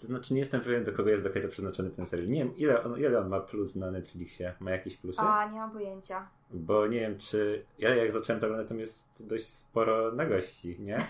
to 0.00 0.06
znaczy 0.06 0.34
nie 0.34 0.40
jestem 0.40 0.60
pewien, 0.60 0.84
do 0.84 0.92
kogo 0.92 1.10
jest 1.10 1.22
do 1.22 1.30
końca 1.30 1.48
przeznaczony 1.48 1.90
ten 1.90 2.06
serial. 2.06 2.28
Nie 2.28 2.38
wiem, 2.38 2.56
ile 2.56 2.84
on, 2.84 2.98
ile 3.00 3.18
on 3.18 3.28
ma 3.28 3.40
plus 3.40 3.76
na 3.76 3.90
Netflixie. 3.90 4.54
Ma 4.60 4.70
jakieś 4.70 4.96
plusy? 4.96 5.20
A, 5.20 5.50
nie 5.50 5.58
mam 5.58 5.70
pojęcia. 5.70 6.28
Bo 6.50 6.86
nie 6.86 7.00
wiem, 7.00 7.18
czy... 7.18 7.64
Ja 7.78 7.94
jak 7.94 8.12
zacząłem 8.12 8.40
to 8.40 8.46
oglądać, 8.46 8.68
tam 8.68 8.78
jest 8.78 9.26
dość 9.26 9.46
sporo 9.46 10.12
na 10.12 10.26
gości, 10.26 10.76
nie? 10.80 10.96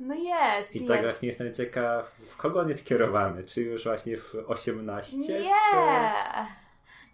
No 0.00 0.14
jest, 0.14 0.74
I 0.74 0.78
jest. 0.78 0.88
tak 0.88 1.02
właśnie 1.02 1.28
jestem 1.28 1.54
ciekaw, 1.54 2.16
w 2.26 2.36
kogo 2.36 2.60
on 2.60 2.68
jest 2.68 2.86
kierowany? 2.86 3.44
Czy 3.44 3.62
już 3.62 3.84
właśnie 3.84 4.16
w 4.16 4.34
18? 4.46 5.18
Nie! 5.18 5.26
Czy... 5.70 5.76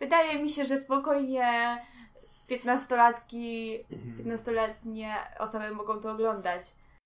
Wydaje 0.00 0.42
mi 0.42 0.50
się, 0.50 0.64
że 0.64 0.78
spokojnie 0.78 1.78
15-latki, 2.50 3.78
15-letnie 4.24 5.16
osoby 5.38 5.70
mogą 5.70 6.00
to 6.00 6.12
oglądać. 6.12 6.62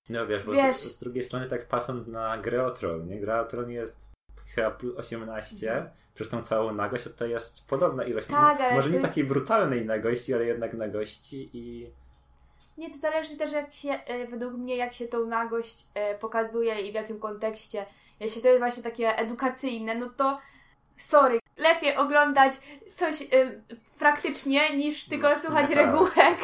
No 0.09 0.27
wiesz, 0.27 0.45
bo 0.45 0.53
Wiesz- 0.53 0.77
Z, 0.77 0.97
z 0.97 0.99
drugiej 0.99 1.23
strony 1.23 1.47
tak 1.47 1.69
patrząc 1.69 2.07
na 2.07 2.39
grę 2.39 2.67
o 2.67 2.71
Tron, 2.71 3.09
nie? 3.09 3.21
Gra 3.21 3.41
o 3.41 3.45
Tron 3.45 3.71
jest 3.71 4.13
chyba 4.55 4.71
plus 4.71 4.97
18 4.97 5.69
mhm. 5.69 5.91
przez 6.15 6.29
tą 6.29 6.43
całą 6.43 6.75
nagość, 6.75 7.05
to 7.17 7.27
jest 7.27 7.67
podobna 7.67 8.05
ilość. 8.05 8.27
Tak, 8.27 8.61
ale 8.61 8.75
Może 8.75 8.89
nie 8.89 8.97
jest... 8.97 9.09
takiej 9.09 9.25
brutalnej 9.25 9.87
nagości, 9.87 10.35
ale 10.35 10.45
jednak 10.45 10.75
nagości 10.75 11.51
i... 11.53 11.91
Nie, 12.79 12.91
to 12.91 12.99
zależy 12.99 13.37
też 13.37 13.53
jak 13.53 13.75
się, 13.75 13.91
e, 13.91 14.27
według 14.27 14.55
mnie, 14.55 14.77
jak 14.77 14.93
się 14.93 15.09
tą 15.09 15.27
nagość 15.27 15.87
e, 15.95 16.19
pokazuje 16.19 16.81
i 16.81 16.93
w 16.93 16.95
jakim 16.95 17.19
kontekście. 17.19 17.87
Jeśli 18.21 18.43
to 18.43 18.49
jest 18.49 18.61
właśnie 18.61 18.83
takie 18.83 19.17
edukacyjne, 19.17 19.95
no 19.95 20.11
to 20.11 20.39
sorry, 20.97 21.39
lepiej 21.57 21.97
oglądać 21.97 22.53
coś 22.97 23.23
y, 23.23 23.27
praktycznie 23.99 24.77
niż 24.77 25.05
tylko 25.05 25.29
no, 25.29 25.39
słuchać 25.39 25.69
tak. 25.69 25.77
regułek. 25.77 26.39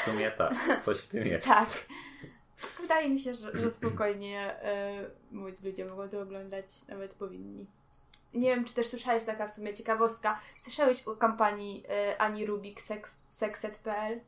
W 0.00 0.04
sumie 0.04 0.30
tak, 0.30 0.54
coś 0.84 0.98
w 0.98 1.08
tym 1.08 1.26
jest. 1.32 1.48
Tak. 1.48 1.68
Wydaje 2.92 3.10
mi 3.10 3.20
się, 3.20 3.34
że, 3.34 3.58
że 3.58 3.70
spokojnie 3.70 4.56
y, 5.30 5.34
młodzi 5.34 5.66
ludzie 5.66 5.84
mogą 5.84 6.08
to 6.08 6.20
oglądać, 6.20 6.86
nawet 6.88 7.14
powinni. 7.14 7.66
Nie 8.34 8.54
wiem, 8.54 8.64
czy 8.64 8.74
też 8.74 8.86
słyszałeś 8.86 9.24
taka 9.24 9.46
w 9.46 9.52
sumie 9.52 9.74
ciekawostka. 9.74 10.40
Słyszałeś 10.56 11.02
o 11.02 11.16
kampanii 11.16 11.84
y, 12.12 12.18
Ani 12.18 12.46
Rubik 12.46 12.80
sexet.pl? 13.28 14.20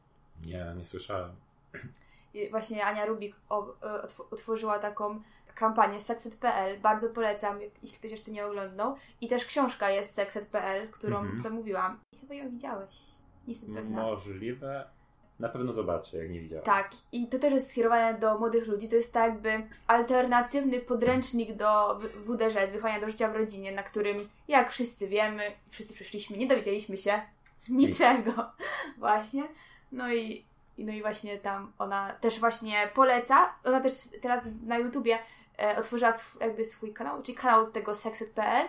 Nie, 0.47 0.75
nie 0.77 0.85
słyszałem. 0.85 1.31
I 2.35 2.51
właśnie 2.51 2.87
Ania 2.87 3.07
Rubik 3.07 3.37
o, 3.49 3.69
y, 3.71 3.75
otworzyła 4.31 4.79
taką 4.79 5.23
kampanię 5.55 6.01
sexet.pl. 6.01 6.81
Bardzo 6.81 7.09
polecam, 7.09 7.61
jeśli 7.83 7.99
ktoś 7.99 8.11
jeszcze 8.11 8.31
nie 8.31 8.47
oglądał. 8.47 8.97
I 9.21 9.29
też 9.29 9.45
książka 9.45 9.91
jest 9.91 10.15
sexet.pl, 10.15 10.89
którą 10.89 11.19
mhm. 11.19 11.43
zamówiłam. 11.43 12.01
I 12.13 12.19
chyba 12.19 12.35
ją 12.35 12.51
widziałeś. 12.51 13.01
Nie 13.47 13.53
jestem 13.53 13.75
pewna. 13.75 14.03
Możliwe. 14.03 14.94
Na 15.45 15.51
pewno 15.51 15.73
zobaczę, 15.73 16.19
jak 16.19 16.31
nie 16.31 16.41
widziałam. 16.41 16.65
Tak, 16.65 16.91
i 17.13 17.29
to 17.29 17.39
też 17.39 17.53
jest 17.53 17.71
skierowane 17.71 18.19
do 18.19 18.39
młodych 18.39 18.67
ludzi. 18.67 18.89
To 18.89 18.97
jest 18.97 19.13
tak 19.13 19.33
jakby 19.33 19.67
alternatywny 19.87 20.81
podręcznik 20.81 21.53
do 21.53 21.99
WDŻ, 21.99 22.73
wychowania 22.73 23.01
do 23.01 23.09
życia 23.09 23.29
w 23.29 23.37
rodzinie, 23.37 23.73
na 23.73 23.83
którym, 23.83 24.29
jak 24.49 24.71
wszyscy 24.71 25.09
wiemy, 25.09 25.43
wszyscy 25.71 25.95
przyszliśmy, 25.95 26.37
nie 26.37 26.47
dowiedzieliśmy 26.47 26.97
się 26.97 27.23
niczego. 27.69 28.31
Nic. 28.31 28.69
Właśnie. 28.99 29.43
No 29.93 30.15
i, 30.15 30.45
no 30.79 30.93
i 30.93 31.03
właśnie 31.03 31.39
tam 31.39 31.73
ona 31.79 32.13
też 32.13 32.41
właśnie 32.41 32.91
poleca. 32.95 33.55
Ona 33.65 33.81
też 33.81 33.93
teraz 34.23 34.49
na 34.67 34.79
YouTubie 34.79 35.19
e, 35.59 35.77
otworzyła 35.77 36.11
sw 36.11 36.39
jakby 36.41 36.65
swój 36.65 36.93
kanał, 36.93 37.23
czyli 37.23 37.39
kanał 37.39 37.71
tego 37.71 37.95
sexet.pl 37.95 38.69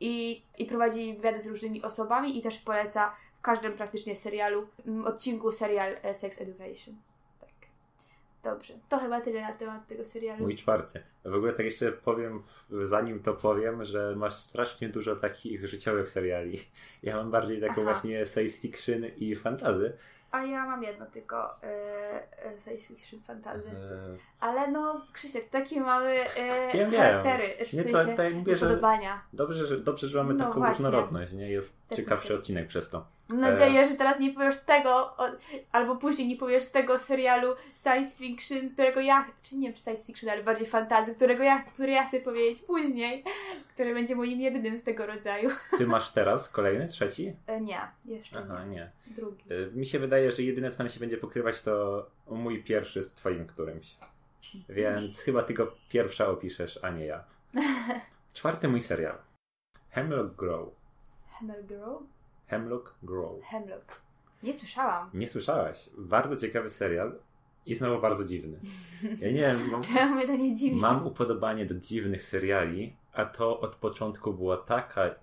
i, 0.00 0.42
i 0.58 0.66
prowadzi 0.66 1.14
wywiady 1.14 1.40
z 1.40 1.46
różnymi 1.46 1.82
osobami 1.82 2.38
i 2.38 2.42
też 2.42 2.58
poleca 2.58 3.14
w 3.38 3.42
każdym 3.42 3.72
praktycznie 3.72 4.16
serialu, 4.16 4.66
odcinku 5.04 5.52
serial 5.52 5.94
e, 6.02 6.14
Sex 6.14 6.40
Education. 6.40 6.94
Tak. 7.40 7.50
Dobrze. 8.42 8.74
To 8.88 8.98
chyba 8.98 9.20
tyle 9.20 9.40
na 9.40 9.52
temat 9.52 9.86
tego 9.86 10.04
serialu. 10.04 10.42
Mój 10.42 10.56
czwarty. 10.56 11.02
W 11.24 11.34
ogóle 11.34 11.52
tak 11.52 11.64
jeszcze 11.64 11.92
powiem, 11.92 12.42
zanim 12.82 13.22
to 13.22 13.34
powiem, 13.34 13.84
że 13.84 14.14
masz 14.16 14.34
strasznie 14.34 14.88
dużo 14.88 15.16
takich 15.16 15.66
życiowych 15.66 16.10
seriali. 16.10 16.60
Ja 17.02 17.16
mam 17.16 17.30
bardziej 17.30 17.60
taką 17.60 17.72
Aha. 17.72 17.82
właśnie 17.82 18.26
science 18.26 18.58
fiction 18.58 19.04
i 19.16 19.36
fantazy. 19.36 19.96
A 20.30 20.44
ja 20.44 20.66
mam 20.66 20.82
jedno 20.82 21.06
tylko 21.06 21.60
yy, 21.62 22.60
science 22.60 22.86
fiction 22.86 23.20
fantazy. 23.20 23.68
Yy. 23.68 24.18
Ale 24.40 24.70
no, 24.70 25.06
Krzysiek, 25.12 25.48
takie 25.48 25.80
mamy 25.80 26.14
yy, 26.74 26.90
charaktery. 26.90 27.64
W 27.64 27.72
nie, 27.72 27.84
to, 27.84 28.04
to 28.04 28.30
mówię, 28.34 28.56
że 28.56 28.80
dobrze, 29.32 29.66
że 29.66 29.78
dobrze, 29.78 30.08
że 30.08 30.18
mamy 30.18 30.34
no 30.34 30.44
taką 30.44 30.58
właśnie. 30.58 30.84
różnorodność, 30.84 31.32
nie? 31.32 31.50
Jest 31.50 31.76
Też 31.88 31.98
ciekawszy 31.98 32.34
odcinek 32.34 32.66
przez 32.66 32.90
to. 32.90 33.06
Mam 33.28 33.40
nadzieję, 33.40 33.84
że 33.84 33.94
teraz 33.94 34.20
nie 34.20 34.32
powiesz 34.32 34.56
tego, 34.56 35.16
albo 35.72 35.96
później 35.96 36.28
nie 36.28 36.36
powiesz 36.36 36.66
tego 36.66 36.98
serialu 36.98 37.54
science 37.82 38.16
fiction, 38.16 38.70
którego 38.70 39.00
ja, 39.00 39.26
czy 39.42 39.56
nie 39.56 39.68
wiem, 39.68 39.76
czy 39.76 39.82
science 39.82 40.04
fiction, 40.04 40.30
ale 40.30 40.42
bardziej 40.42 40.66
fantazy, 40.66 41.14
którego 41.14 41.42
ja, 41.42 41.62
który 41.62 41.92
ja 41.92 42.06
chcę 42.06 42.20
powiedzieć 42.20 42.62
później, 42.62 43.24
który 43.74 43.94
będzie 43.94 44.16
moim 44.16 44.40
jedynym 44.40 44.78
z 44.78 44.82
tego 44.82 45.06
rodzaju. 45.06 45.50
Ty 45.78 45.86
masz 45.86 46.12
teraz 46.12 46.48
kolejny, 46.48 46.88
trzeci? 46.88 47.36
E, 47.46 47.60
nie, 47.60 47.80
jeszcze 48.04 48.38
Aha, 48.38 48.64
nie. 48.64 48.76
nie. 48.76 48.90
Drugi. 49.06 49.44
E, 49.52 49.76
mi 49.76 49.86
się 49.86 49.98
wydaje, 49.98 50.32
że 50.32 50.42
jedyne, 50.42 50.70
co 50.70 50.78
nam 50.78 50.88
się 50.88 51.00
będzie 51.00 51.16
pokrywać, 51.16 51.62
to 51.62 52.06
mój 52.26 52.62
pierwszy 52.62 53.02
z 53.02 53.12
twoim 53.12 53.46
którymś. 53.46 53.96
Więc 54.68 55.20
chyba 55.20 55.42
tylko 55.42 55.72
pierwsza 55.88 56.28
opiszesz, 56.28 56.78
a 56.84 56.90
nie 56.90 57.06
ja. 57.06 57.24
Czwarty 58.34 58.68
mój 58.68 58.80
serial. 58.80 59.18
Hemlock 59.90 60.34
Grove. 60.36 60.70
Hemlock 61.28 61.62
Grove? 61.62 62.15
Hemlock 62.46 62.94
Grove. 63.02 63.44
Hemlock. 63.44 64.00
Nie 64.42 64.54
słyszałam. 64.54 65.10
Nie 65.14 65.26
słyszałaś. 65.26 65.90
Bardzo 65.98 66.36
ciekawy 66.36 66.70
serial 66.70 67.18
i 67.66 67.74
znowu 67.74 68.00
bardzo 68.00 68.24
dziwny. 68.24 68.60
Ja 69.02 69.28
nie 69.28 69.40
wiem. 69.40 69.70
Mam, 69.70 69.82
Czemu 69.94 70.26
to 70.26 70.36
nie 70.36 70.54
dziwi? 70.54 70.76
Mam 70.76 71.06
upodobanie 71.06 71.66
do 71.66 71.74
dziwnych 71.74 72.24
seriali, 72.24 72.96
a 73.12 73.24
to 73.24 73.60
od 73.60 73.76
początku 73.76 74.32
była 74.32 74.56
taka 74.56 75.14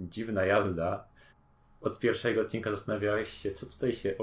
dziwna 0.00 0.44
jazda. 0.44 1.04
Od 1.80 1.98
pierwszego 1.98 2.40
odcinka 2.40 2.70
zastanawiałeś 2.70 3.28
się, 3.28 3.52
co 3.52 3.66
tutaj 3.66 3.94
się. 3.94 4.14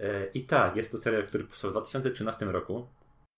E, 0.00 0.26
I 0.34 0.44
tak, 0.44 0.76
jest 0.76 0.92
to 0.92 0.98
serial, 0.98 1.26
który 1.26 1.44
powstał 1.44 1.70
w 1.70 1.74
2013 1.74 2.44
roku. 2.44 2.86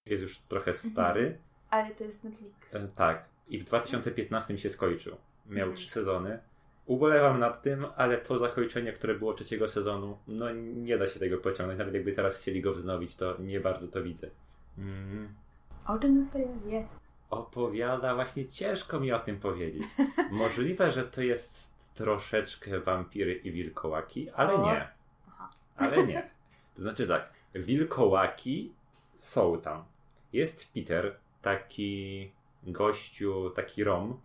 Jest 0.06 0.22
już 0.22 0.38
trochę 0.38 0.70
mhm. 0.70 0.92
stary. 0.92 1.38
Ale 1.70 1.90
to 1.90 2.04
jest 2.04 2.24
Netflix. 2.24 2.74
E, 2.74 2.88
tak. 2.88 3.24
I 3.48 3.58
w 3.58 3.64
2015 3.64 4.58
się 4.58 4.70
skończył. 4.70 5.16
Miał 5.46 5.72
trzy 5.72 5.90
sezony. 5.90 6.38
Ubolewam 6.86 7.38
nad 7.40 7.62
tym, 7.62 7.86
ale 7.96 8.18
to 8.18 8.38
zakończenie, 8.38 8.92
które 8.92 9.14
było 9.14 9.34
trzeciego 9.34 9.68
sezonu, 9.68 10.18
no 10.28 10.52
nie 10.54 10.98
da 10.98 11.06
się 11.06 11.20
tego 11.20 11.38
pociągnąć. 11.38 11.78
Nawet 11.78 11.94
jakby 11.94 12.12
teraz 12.12 12.34
chcieli 12.34 12.60
go 12.60 12.72
wznowić, 12.72 13.16
to 13.16 13.36
nie 13.38 13.60
bardzo 13.60 13.88
to 13.88 14.02
widzę. 14.02 14.30
Mm. 14.78 15.34
O 15.86 15.98
czym 15.98 16.16
ten 16.16 16.26
serial 16.26 16.60
jest? 16.66 17.00
Opowiada, 17.30 18.14
właśnie 18.14 18.46
ciężko 18.46 19.00
mi 19.00 19.12
o 19.12 19.18
tym 19.18 19.40
powiedzieć. 19.40 19.82
Możliwe, 20.30 20.92
że 20.92 21.04
to 21.04 21.22
jest 21.22 21.70
troszeczkę 21.94 22.80
wampiry 22.80 23.34
i 23.34 23.52
wilkołaki, 23.52 24.30
ale 24.30 24.54
o. 24.54 24.72
nie. 24.72 24.88
Aha. 25.28 25.50
Ale 25.76 26.06
nie. 26.06 26.30
To 26.74 26.82
znaczy 26.82 27.06
tak, 27.06 27.32
wilkołaki 27.54 28.72
są 29.14 29.60
tam. 29.60 29.84
Jest 30.32 30.72
Peter, 30.74 31.16
taki 31.42 32.32
gościu, 32.62 33.50
taki 33.50 33.84
rom, 33.84 34.20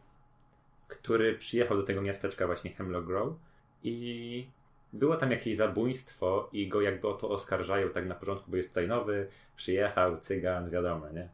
który 0.87 1.35
przyjechał 1.35 1.77
do 1.77 1.83
tego 1.83 2.01
miasteczka 2.01 2.45
właśnie 2.45 2.71
Hemlock 2.71 3.07
Grove 3.07 3.35
i 3.83 4.47
było 4.93 5.15
tam 5.15 5.31
jakieś 5.31 5.57
zabójstwo 5.57 6.49
i 6.53 6.67
go 6.67 6.81
jakby 6.81 7.07
o 7.07 7.13
to 7.13 7.29
oskarżają 7.29 7.89
tak 7.89 8.07
na 8.07 8.15
początku, 8.15 8.51
bo 8.51 8.57
jest 8.57 8.69
tutaj 8.69 8.87
nowy, 8.87 9.27
przyjechał, 9.55 10.17
cygan, 10.17 10.69
wiadomo, 10.69 11.09
nie? 11.09 11.29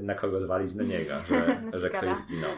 Na 0.00 0.14
kogo 0.14 0.40
zwalić? 0.40 0.74
Na 0.74 0.82
niego, 0.82 1.14
że, 1.28 1.60
że 1.80 1.90
ktoś 1.90 2.16
zginął. 2.16 2.50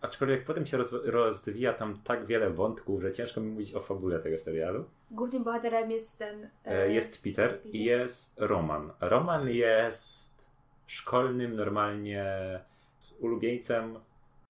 Aczkolwiek 0.00 0.44
potem 0.44 0.66
się 0.66 0.76
rozwija 1.04 1.72
tam 1.72 1.98
tak 2.04 2.26
wiele 2.26 2.50
wątków, 2.50 3.02
że 3.02 3.12
ciężko 3.12 3.40
mi 3.40 3.50
mówić 3.50 3.74
o 3.74 3.80
fabule 3.80 4.18
tego 4.18 4.38
serialu. 4.38 4.80
Głównym 5.10 5.44
bohaterem 5.44 5.90
jest 5.90 6.18
ten. 6.18 6.48
E... 6.64 6.92
Jest 6.92 7.22
Peter, 7.22 7.50
Peter 7.50 7.74
i 7.74 7.84
jest 7.84 8.34
Roman. 8.38 8.92
Roman 9.00 9.48
jest 9.48 10.30
szkolnym, 10.86 11.56
normalnie 11.56 12.24
ulubieńcem 13.18 13.98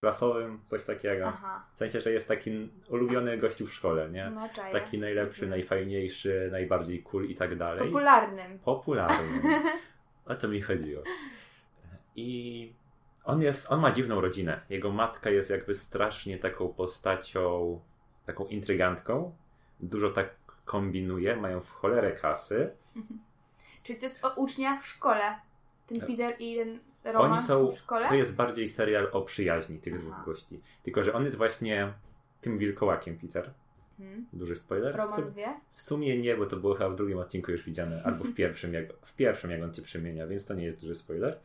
klasowym, 0.01 0.61
coś 0.65 0.85
takiego. 0.85 1.27
Aha. 1.27 1.67
W 1.75 1.79
sensie, 1.79 2.01
że 2.01 2.13
jest 2.13 2.29
taki 2.29 2.71
ulubiony 2.89 3.39
gościu 3.39 3.67
w 3.67 3.75
szkole, 3.75 4.11
nie? 4.11 4.31
No, 4.31 4.49
taki 4.73 4.99
najlepszy, 4.99 5.43
mhm. 5.45 5.51
najfajniejszy, 5.51 6.49
najbardziej 6.53 7.03
cool 7.03 7.25
i 7.29 7.35
tak 7.35 7.57
dalej. 7.57 7.87
Popularnym. 7.87 8.59
Popularnym. 8.59 9.43
o 10.27 10.35
to 10.35 10.49
mi 10.49 10.61
chodziło. 10.61 11.03
I 12.17 12.73
on 13.25 13.43
jest, 13.43 13.73
on 13.73 13.81
ma 13.81 13.91
dziwną 13.91 14.21
rodzinę. 14.21 14.61
Jego 14.69 14.91
matka 14.91 15.31
jest 15.31 15.51
jakby 15.51 15.75
strasznie 15.75 16.39
taką 16.39 16.69
postacią, 16.69 17.81
taką 18.27 18.47
intrygantką. 18.47 19.35
Dużo 19.81 20.11
tak 20.11 20.35
kombinuje, 20.65 21.37
mają 21.37 21.61
w 21.61 21.71
cholerę 21.71 22.13
kasy. 22.13 22.71
Czyli 23.83 23.99
to 23.99 24.07
jest 24.07 24.25
o 24.25 24.35
uczniach 24.35 24.83
w 24.83 24.87
szkole. 24.87 25.35
Ten 25.87 26.01
Peter 26.01 26.37
i 26.39 26.57
ten 26.57 26.81
Oni 27.17 27.39
są, 27.39 27.73
w 27.73 27.79
szkole? 27.79 28.09
To 28.09 28.15
jest 28.15 28.35
bardziej 28.35 28.69
serial 28.69 29.09
o 29.13 29.23
przyjaźni 29.23 29.79
tych 29.79 29.95
Aha. 29.95 30.03
dwóch 30.03 30.25
gości. 30.25 30.61
Tylko, 30.83 31.03
że 31.03 31.13
on 31.13 31.25
jest 31.25 31.37
właśnie 31.37 31.93
tym 32.41 32.59
wilkołakiem, 32.59 33.19
Peter. 33.19 33.51
Hmm. 33.99 34.27
Duży 34.33 34.57
spoiler. 34.57 34.97
Roman 34.97 35.23
w, 35.23 35.35
wie? 35.35 35.61
W 35.75 35.83
sumie 35.83 36.19
nie, 36.19 36.37
bo 36.37 36.47
to 36.47 36.57
było 36.57 36.75
chyba 36.75 36.91
w 36.91 36.95
drugim 36.95 37.19
odcinku 37.19 37.53
już 37.53 37.63
widziane, 37.63 38.03
albo 38.07 38.25
w 38.25 38.35
pierwszym, 38.35 38.75
jak, 38.75 38.93
w 39.03 39.15
pierwszym, 39.15 39.51
jak 39.51 39.63
on 39.63 39.75
cię 39.75 39.83
przemienia, 39.83 40.27
więc 40.27 40.47
to 40.47 40.55
nie 40.55 40.65
jest 40.65 40.81
duży 40.81 40.95
spoiler 40.95 41.39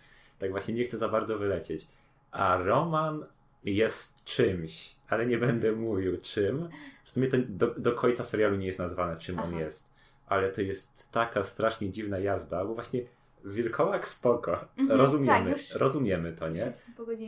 tak 0.44 0.52
właśnie 0.52 0.74
nie 0.74 0.84
chcę 0.84 0.98
za 0.98 1.10
bardzo 1.10 1.38
wylecieć. 1.38 1.88
A 2.32 2.58
Roman 2.58 3.26
jest 3.64 4.24
czymś, 4.24 4.96
ale 5.10 5.26
nie 5.26 5.38
będę 5.38 5.72
mówił 5.72 6.18
czym. 6.22 6.70
W 7.04 7.12
sumie 7.12 7.28
to 7.28 7.38
do, 7.48 7.76
do 7.78 7.92
końca 7.92 8.24
serialu 8.24 8.56
nie 8.56 8.68
jest 8.68 8.80
nazwane, 8.80 9.18
czym 9.18 9.40
Aha. 9.40 9.48
on 9.48 9.60
jest. 9.60 9.86
Ale 10.28 10.50
to 10.50 10.62
jest 10.62 11.12
taka 11.12 11.44
strasznie 11.44 11.90
dziwna 11.90 12.20
jazda, 12.20 12.66
bo 12.66 12.74
właśnie 12.74 13.02
wilkołak 13.44 14.08
spoko. 14.08 14.66
Mhm, 14.78 15.00
rozumiemy, 15.00 15.56
tak, 15.56 15.76
rozumiemy 15.76 16.34
to, 16.34 16.50
nie? 16.50 16.74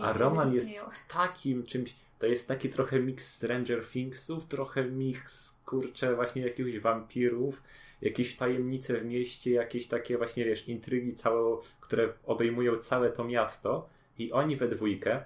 A 0.02 0.14
Roman 0.14 0.54
jest 0.54 0.70
takim 1.08 1.64
czymś, 1.64 1.96
to 2.20 2.26
jest 2.26 2.48
taki 2.48 2.70
trochę 2.70 3.00
mix 3.00 3.34
Stranger 3.34 3.86
Thingsów, 3.86 4.46
trochę 4.46 4.84
mix, 4.84 5.52
kurczę, 5.66 6.16
właśnie 6.16 6.42
jakichś 6.42 6.78
wampirów, 6.78 7.62
jakieś 8.02 8.36
tajemnice 8.36 8.98
w 8.98 9.06
mieście, 9.06 9.52
jakieś 9.52 9.88
takie 9.88 10.18
właśnie, 10.18 10.46
wiesz, 10.46 10.68
intrygi 10.68 11.14
całe, 11.14 11.58
które 11.82 12.14
obejmują 12.26 12.78
całe 12.78 13.10
to 13.10 13.24
miasto 13.24 13.90
I 14.18 14.32
oni 14.32 14.56
we 14.56 14.68
dwójkę 14.68 15.24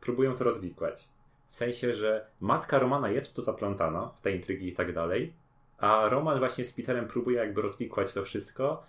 próbują 0.00 0.34
to 0.34 0.44
rozwikłać. 0.44 1.08
W 1.50 1.56
sensie, 1.56 1.94
że 1.94 2.26
matka 2.40 2.78
Romana 2.78 3.10
jest 3.10 3.26
w 3.26 3.32
to 3.32 3.42
zaplątana, 3.42 4.10
w 4.16 4.20
te 4.20 4.32
intrygi 4.32 4.68
i 4.68 4.72
tak 4.72 4.92
dalej, 4.92 5.32
a 5.78 6.08
Roman 6.08 6.38
właśnie 6.38 6.64
z 6.64 6.72
Peterem 6.72 7.08
próbuje 7.08 7.38
jakby 7.38 7.62
rozwikłać 7.62 8.12
to 8.12 8.22
wszystko. 8.22 8.82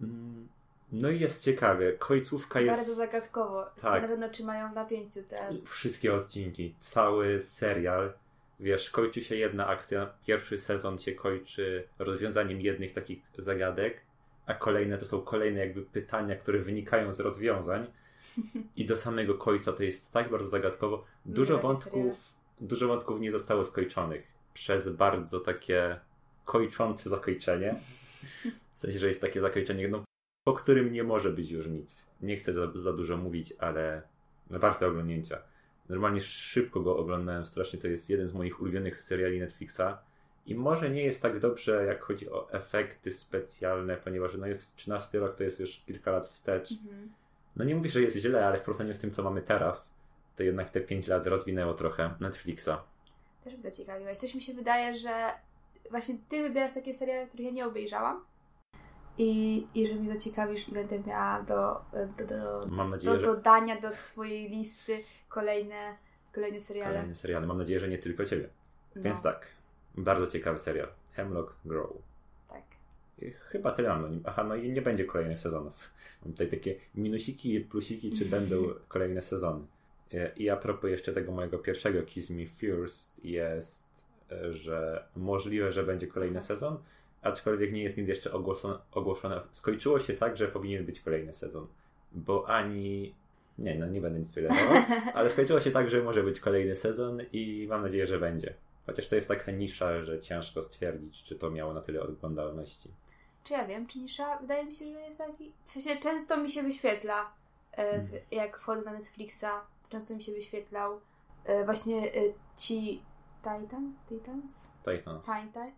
Mm, 0.00 0.48
no 0.92 1.10
i 1.10 1.20
jest 1.20 1.44
ciekawie. 1.44 1.92
Końcówka 1.92 2.60
jest... 2.60 2.78
Bardzo 2.78 2.94
zagadkowo. 2.94 3.64
Tak. 3.80 4.02
Na 4.02 4.08
pewno 4.08 4.28
trzymają 4.28 4.72
w 4.72 4.74
napięciu 4.74 5.22
te... 5.22 5.48
Wszystkie 5.64 6.14
odcinki, 6.14 6.74
cały 6.80 7.40
serial. 7.40 8.12
Wiesz, 8.60 8.90
kończy 8.90 9.24
się 9.24 9.36
jedna 9.36 9.66
akcja, 9.66 10.14
pierwszy 10.26 10.58
sezon 10.58 10.98
się 10.98 11.12
kończy 11.12 11.88
rozwiązaniem 11.98 12.60
jednych 12.60 12.92
takich 12.92 13.22
zagadek, 13.38 14.00
a 14.46 14.54
kolejne 14.54 14.98
to 14.98 15.06
są 15.06 15.20
kolejne 15.20 15.60
jakby 15.60 15.82
pytania, 15.82 16.36
które 16.36 16.58
wynikają 16.58 17.12
z 17.12 17.20
rozwiązań. 17.20 17.86
I 18.76 18.86
do 18.86 18.96
samego 18.96 19.34
końca 19.34 19.72
to 19.72 19.82
jest 19.82 20.12
tak 20.12 20.30
bardzo 20.30 20.48
zagadkowo. 20.48 21.04
Dużo 21.26 21.58
wątków, 21.58 22.34
dużo 22.60 22.88
wątków 22.88 23.20
nie 23.20 23.30
zostało 23.30 23.64
skończonych 23.64 24.22
przez 24.54 24.88
bardzo 24.88 25.40
takie 25.40 26.00
kończące 26.44 27.10
zakończenie. 27.10 27.74
W 28.72 28.78
sensie, 28.78 28.98
że 28.98 29.08
jest 29.08 29.20
takie 29.20 29.40
zakończenie, 29.40 29.88
no, 29.88 30.04
po 30.44 30.52
którym 30.52 30.90
nie 30.90 31.04
może 31.04 31.30
być 31.30 31.50
już 31.50 31.66
nic. 31.66 32.10
Nie 32.20 32.36
chcę 32.36 32.52
za, 32.52 32.72
za 32.74 32.92
dużo 32.92 33.16
mówić, 33.16 33.54
ale 33.58 34.02
warte 34.50 34.86
oglądnięcia. 34.86 35.38
Normalnie 35.88 36.20
szybko 36.20 36.80
go 36.80 36.96
oglądałem 36.96 37.46
strasznie. 37.46 37.78
To 37.78 37.88
jest 37.88 38.10
jeden 38.10 38.28
z 38.28 38.34
moich 38.34 38.60
ulubionych 38.60 39.00
seriali 39.00 39.40
Netflixa. 39.40 39.98
I 40.46 40.54
może 40.54 40.90
nie 40.90 41.04
jest 41.04 41.22
tak 41.22 41.40
dobrze, 41.40 41.84
jak 41.84 42.02
chodzi 42.02 42.30
o 42.30 42.52
efekty 42.52 43.10
specjalne, 43.10 43.96
ponieważ 43.96 44.36
no 44.38 44.46
jest 44.46 44.76
13 44.76 45.18
rok, 45.18 45.34
to 45.34 45.44
jest 45.44 45.60
już 45.60 45.82
kilka 45.86 46.10
lat 46.10 46.28
wstecz. 46.28 46.72
Mhm. 46.72 47.12
No 47.56 47.64
nie 47.64 47.74
mówię, 47.74 47.90
że 47.90 48.02
jest 48.02 48.16
źle, 48.16 48.46
ale 48.46 48.58
w 48.58 48.62
porównaniu 48.62 48.94
z 48.94 48.98
tym, 48.98 49.10
co 49.10 49.22
mamy 49.22 49.42
teraz, 49.42 49.94
to 50.36 50.42
jednak 50.42 50.70
te 50.70 50.80
5 50.80 51.06
lat 51.06 51.26
rozwinęło 51.26 51.74
trochę 51.74 52.14
Netflixa. 52.20 52.70
Też 53.44 53.52
mnie 53.52 53.62
zaciekawiłeś. 53.62 54.18
Coś 54.18 54.34
mi 54.34 54.42
się 54.42 54.54
wydaje, 54.54 54.94
że 54.94 55.30
właśnie 55.90 56.18
ty 56.28 56.42
wybierasz 56.42 56.74
takie 56.74 56.94
seriale, 56.94 57.26
których 57.26 57.46
ja 57.46 57.52
nie 57.52 57.66
obejrzałam. 57.66 58.24
I, 59.18 59.66
i 59.74 59.86
że 59.86 59.94
mnie 59.94 60.12
zaciekawisz 60.12 60.68
i 60.68 60.72
będę 60.72 61.00
miała 61.00 61.42
do, 61.42 61.80
do, 62.18 62.26
do, 62.26 62.84
nadzieję, 62.84 63.14
do 63.14 63.20
że 63.20 63.26
dodania 63.26 63.80
do 63.80 63.94
swojej 63.94 64.48
listy 64.48 65.04
kolejne, 65.28 65.96
kolejne 66.32 66.60
seriale. 66.60 66.94
kolejne 66.94 67.14
seriale. 67.14 67.46
Mam 67.46 67.58
nadzieję, 67.58 67.80
że 67.80 67.88
nie 67.88 67.98
tylko 67.98 68.24
ciebie. 68.24 68.48
No, 68.96 69.02
Więc 69.02 69.22
tak, 69.22 69.46
bardzo 69.94 70.26
ciekawy 70.26 70.58
serial. 70.58 70.88
Hemlock 71.12 71.54
Grove. 71.64 72.02
tak. 72.48 72.62
I 73.18 73.30
chyba 73.30 73.72
tyle 73.72 73.88
mam 73.88 74.04
o 74.04 74.08
nim. 74.08 74.22
Aha, 74.24 74.44
no 74.44 74.56
i 74.56 74.70
nie 74.70 74.82
będzie 74.82 75.04
kolejnych 75.04 75.40
sezonów. 75.40 75.72
Mam 76.22 76.32
tutaj 76.32 76.50
takie 76.50 76.74
minusiki 76.94 77.54
i 77.54 77.60
plusiki, 77.60 78.12
czy 78.12 78.24
będą 78.24 78.56
kolejne 78.88 79.22
sezony. 79.22 79.66
E, 80.12 80.32
I 80.36 80.50
a 80.50 80.56
propos 80.56 80.90
jeszcze 80.90 81.12
tego 81.12 81.32
mojego 81.32 81.58
pierwszego 81.58 82.02
Kiss 82.02 82.30
Me 82.30 82.46
First 82.46 83.24
jest, 83.24 84.04
e, 84.32 84.52
że 84.52 85.04
możliwe, 85.16 85.72
że 85.72 85.84
będzie 85.84 86.06
kolejny 86.06 86.40
sezon, 86.40 86.78
aczkolwiek 87.24 87.72
nie 87.72 87.82
jest 87.82 87.96
nic 87.96 88.08
jeszcze 88.08 88.32
ogłoszone. 88.32 88.78
ogłoszone. 88.92 89.40
Skończyło 89.50 89.98
się 89.98 90.14
tak, 90.14 90.36
że 90.36 90.48
powinien 90.48 90.86
być 90.86 91.00
kolejny 91.00 91.32
sezon, 91.32 91.66
bo 92.12 92.48
ani... 92.48 93.14
Nie, 93.58 93.74
no 93.74 93.86
nie 93.86 94.00
będę 94.00 94.18
nic 94.18 94.30
spoilerował, 94.30 94.82
ale 95.14 95.30
skończyło 95.30 95.60
się 95.60 95.70
tak, 95.70 95.90
że 95.90 96.02
może 96.02 96.22
być 96.22 96.40
kolejny 96.40 96.76
sezon 96.76 97.22
i 97.32 97.66
mam 97.68 97.82
nadzieję, 97.82 98.06
że 98.06 98.18
będzie. 98.18 98.54
Chociaż 98.86 99.08
to 99.08 99.14
jest 99.14 99.28
taka 99.28 99.52
nisza, 99.52 100.04
że 100.04 100.20
ciężko 100.20 100.62
stwierdzić, 100.62 101.22
czy 101.22 101.36
to 101.36 101.50
miało 101.50 101.74
na 101.74 101.80
tyle 101.80 102.02
oglądalności. 102.02 102.90
Czy 103.44 103.52
ja 103.52 103.66
wiem, 103.66 103.86
czy 103.86 103.98
nisza? 103.98 104.38
Wydaje 104.38 104.64
mi 104.64 104.74
się, 104.74 104.92
że 104.92 105.00
jest 105.00 105.18
taki... 105.18 105.52
W 105.64 105.70
sensie 105.70 105.96
często 105.96 106.36
mi 106.36 106.50
się 106.50 106.62
wyświetla, 106.62 107.32
e, 107.72 108.00
w, 108.00 108.10
jak 108.30 108.58
wchodzę 108.58 108.82
na 108.82 108.92
Netflixa, 108.92 109.46
to 109.82 109.88
często 109.88 110.14
mi 110.14 110.22
się 110.22 110.32
wyświetlał 110.32 111.00
e, 111.44 111.64
właśnie 111.64 112.14
e, 112.14 112.20
ci 112.56 113.02
Titan? 113.44 113.94
Titans? 114.08 114.52
Titans. 114.84 115.26
Titan? 115.26 115.70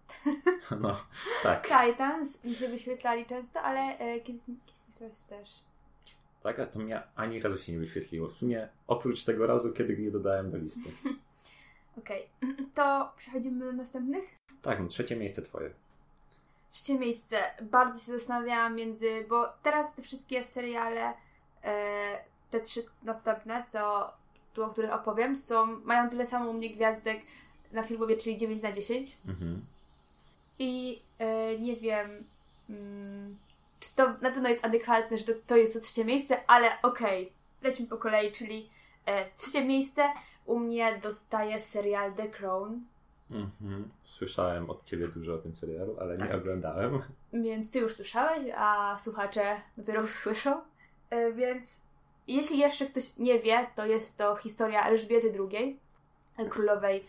No, 0.80 0.96
tak. 1.42 1.68
Titans 1.68 2.44
mi 2.44 2.54
się 2.54 2.68
wyświetlali 2.68 3.26
często, 3.26 3.62
ale 3.62 3.80
e, 3.98 4.20
Kiss 4.20 4.42
też. 5.28 5.50
Tak, 6.42 6.60
a 6.60 6.66
to 6.66 6.78
mnie 6.78 7.02
ani 7.16 7.40
razu 7.40 7.58
się 7.58 7.72
nie 7.72 7.78
wyświetliło. 7.78 8.28
W 8.28 8.32
sumie 8.32 8.68
oprócz 8.86 9.24
tego 9.24 9.46
razu, 9.46 9.72
kiedy 9.72 9.94
je 9.94 10.10
dodałem 10.10 10.50
do 10.50 10.58
listy. 10.58 10.90
Okej, 11.98 12.28
to 12.74 13.12
przechodzimy 13.16 13.64
do 13.64 13.72
następnych. 13.72 14.24
Tak, 14.62 14.80
no 14.80 14.86
trzecie 14.88 15.16
miejsce 15.16 15.42
twoje. 15.42 15.70
Trzecie 16.70 16.98
miejsce. 16.98 17.36
Bardzo 17.62 18.00
się 18.00 18.12
zastanawiałam 18.12 18.74
między, 18.74 19.26
bo 19.28 19.48
teraz 19.62 19.94
te 19.94 20.02
wszystkie 20.02 20.44
seriale, 20.44 21.14
e, 21.64 22.18
te 22.50 22.60
trzy 22.60 22.84
następne, 23.02 23.64
co 23.72 24.12
tu, 24.54 24.64
o 24.64 24.68
których 24.68 24.92
opowiem, 24.92 25.36
są, 25.36 25.66
mają 25.66 26.08
tyle 26.08 26.26
samo 26.26 26.50
u 26.50 26.52
mnie 26.52 26.70
gwiazdek 26.70 27.20
na 27.72 27.82
filmowie, 27.82 28.16
czyli 28.16 28.36
9 28.36 28.62
na 28.62 28.72
10. 28.72 29.16
Mhm. 29.28 29.64
I 30.58 31.02
e, 31.18 31.58
nie 31.58 31.76
wiem, 31.76 32.24
mm, 32.70 33.36
czy 33.80 33.96
to 33.96 34.06
na 34.06 34.30
pewno 34.30 34.48
jest 34.48 34.64
adekwatne, 34.64 35.18
że 35.18 35.24
to, 35.24 35.32
to 35.46 35.56
jest 35.56 35.74
to 35.74 35.80
trzecie 35.80 36.04
miejsce, 36.04 36.46
ale 36.46 36.82
okej, 36.82 37.32
lećmy 37.62 37.86
po 37.86 37.96
kolei, 37.96 38.32
czyli 38.32 38.68
e, 39.06 39.30
trzecie 39.36 39.64
miejsce 39.64 40.02
u 40.46 40.58
mnie 40.58 41.00
dostaje 41.02 41.60
serial 41.60 42.14
The 42.14 42.28
Crown, 42.28 42.80
Mhm. 43.30 43.88
Słyszałem 44.02 44.70
od 44.70 44.84
ciebie 44.84 45.08
dużo 45.08 45.34
o 45.34 45.38
tym 45.38 45.56
serialu, 45.56 45.96
ale 46.00 46.18
nie 46.18 46.26
Tak. 46.26 46.34
oglądałem. 46.34 47.02
więc 47.32 47.70
ty 47.70 47.78
już 47.78 47.94
słyszałeś, 47.94 48.46
a 48.56 48.98
słuchacze 49.02 49.60
dopiero 49.76 50.02
usłyszą. 50.02 50.60
E, 51.10 51.32
więc 51.32 51.80
jeśli 52.28 52.58
jeszcze 52.58 52.86
ktoś 52.86 53.16
nie 53.16 53.38
wie, 53.40 53.66
to 53.74 53.86
jest 53.86 54.16
to 54.16 54.36
historia 54.36 54.84
Elżbiety 54.84 55.32
II, 55.50 55.78
królowej 56.50 57.04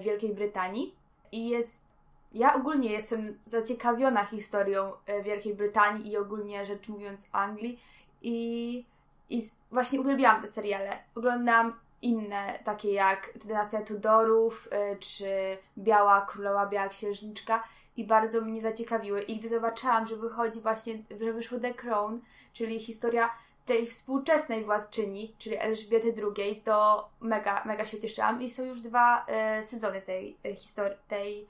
Wielkiej 0.00 0.34
Brytanii. 0.34 0.94
I 1.32 1.48
jest. 1.48 1.86
Ja 2.32 2.54
ogólnie 2.54 2.92
jestem 2.92 3.38
zaciekawiona 3.46 4.24
historią 4.24 4.92
e, 5.06 5.22
Wielkiej 5.22 5.54
Brytanii 5.54 6.10
i 6.10 6.16
ogólnie 6.16 6.66
rzecz 6.66 6.88
mówiąc 6.88 7.20
Anglii. 7.32 7.80
I, 8.22 8.84
i 9.30 9.50
właśnie 9.70 10.00
uwielbiałam 10.00 10.42
te 10.42 10.48
seriale. 10.48 10.98
Oglądałam 11.14 11.72
inne, 12.02 12.58
takie 12.64 12.92
jak 12.92 13.38
Dynastia 13.44 13.82
Tudorów, 13.82 14.68
e, 14.70 14.96
czy 14.96 15.58
Biała 15.78 16.20
Królowa, 16.20 16.66
Biała 16.66 16.88
Księżniczka 16.88 17.64
i 17.96 18.04
bardzo 18.04 18.40
mnie 18.40 18.60
zaciekawiły. 18.60 19.22
I 19.22 19.36
gdy 19.36 19.48
zobaczyłam, 19.48 20.06
że 20.06 20.16
wychodzi 20.16 20.60
właśnie, 20.60 20.94
że 21.20 21.32
wyszło 21.32 21.60
The 21.60 21.74
Crown, 21.74 22.20
czyli 22.52 22.80
historia 22.80 23.30
tej 23.66 23.86
współczesnej 23.86 24.64
władczyni, 24.64 25.34
czyli 25.38 25.56
Elżbiety 25.58 26.14
II, 26.38 26.62
to 26.64 27.08
mega, 27.20 27.64
mega 27.64 27.84
się 27.84 28.00
cieszyłam 28.00 28.42
i 28.42 28.50
są 28.50 28.64
już 28.64 28.80
dwa 28.80 29.26
e, 29.26 29.64
sezony 29.64 30.02
tej 30.02 30.36
e, 30.44 30.54
historii, 30.54 30.98
tej, 31.08 31.46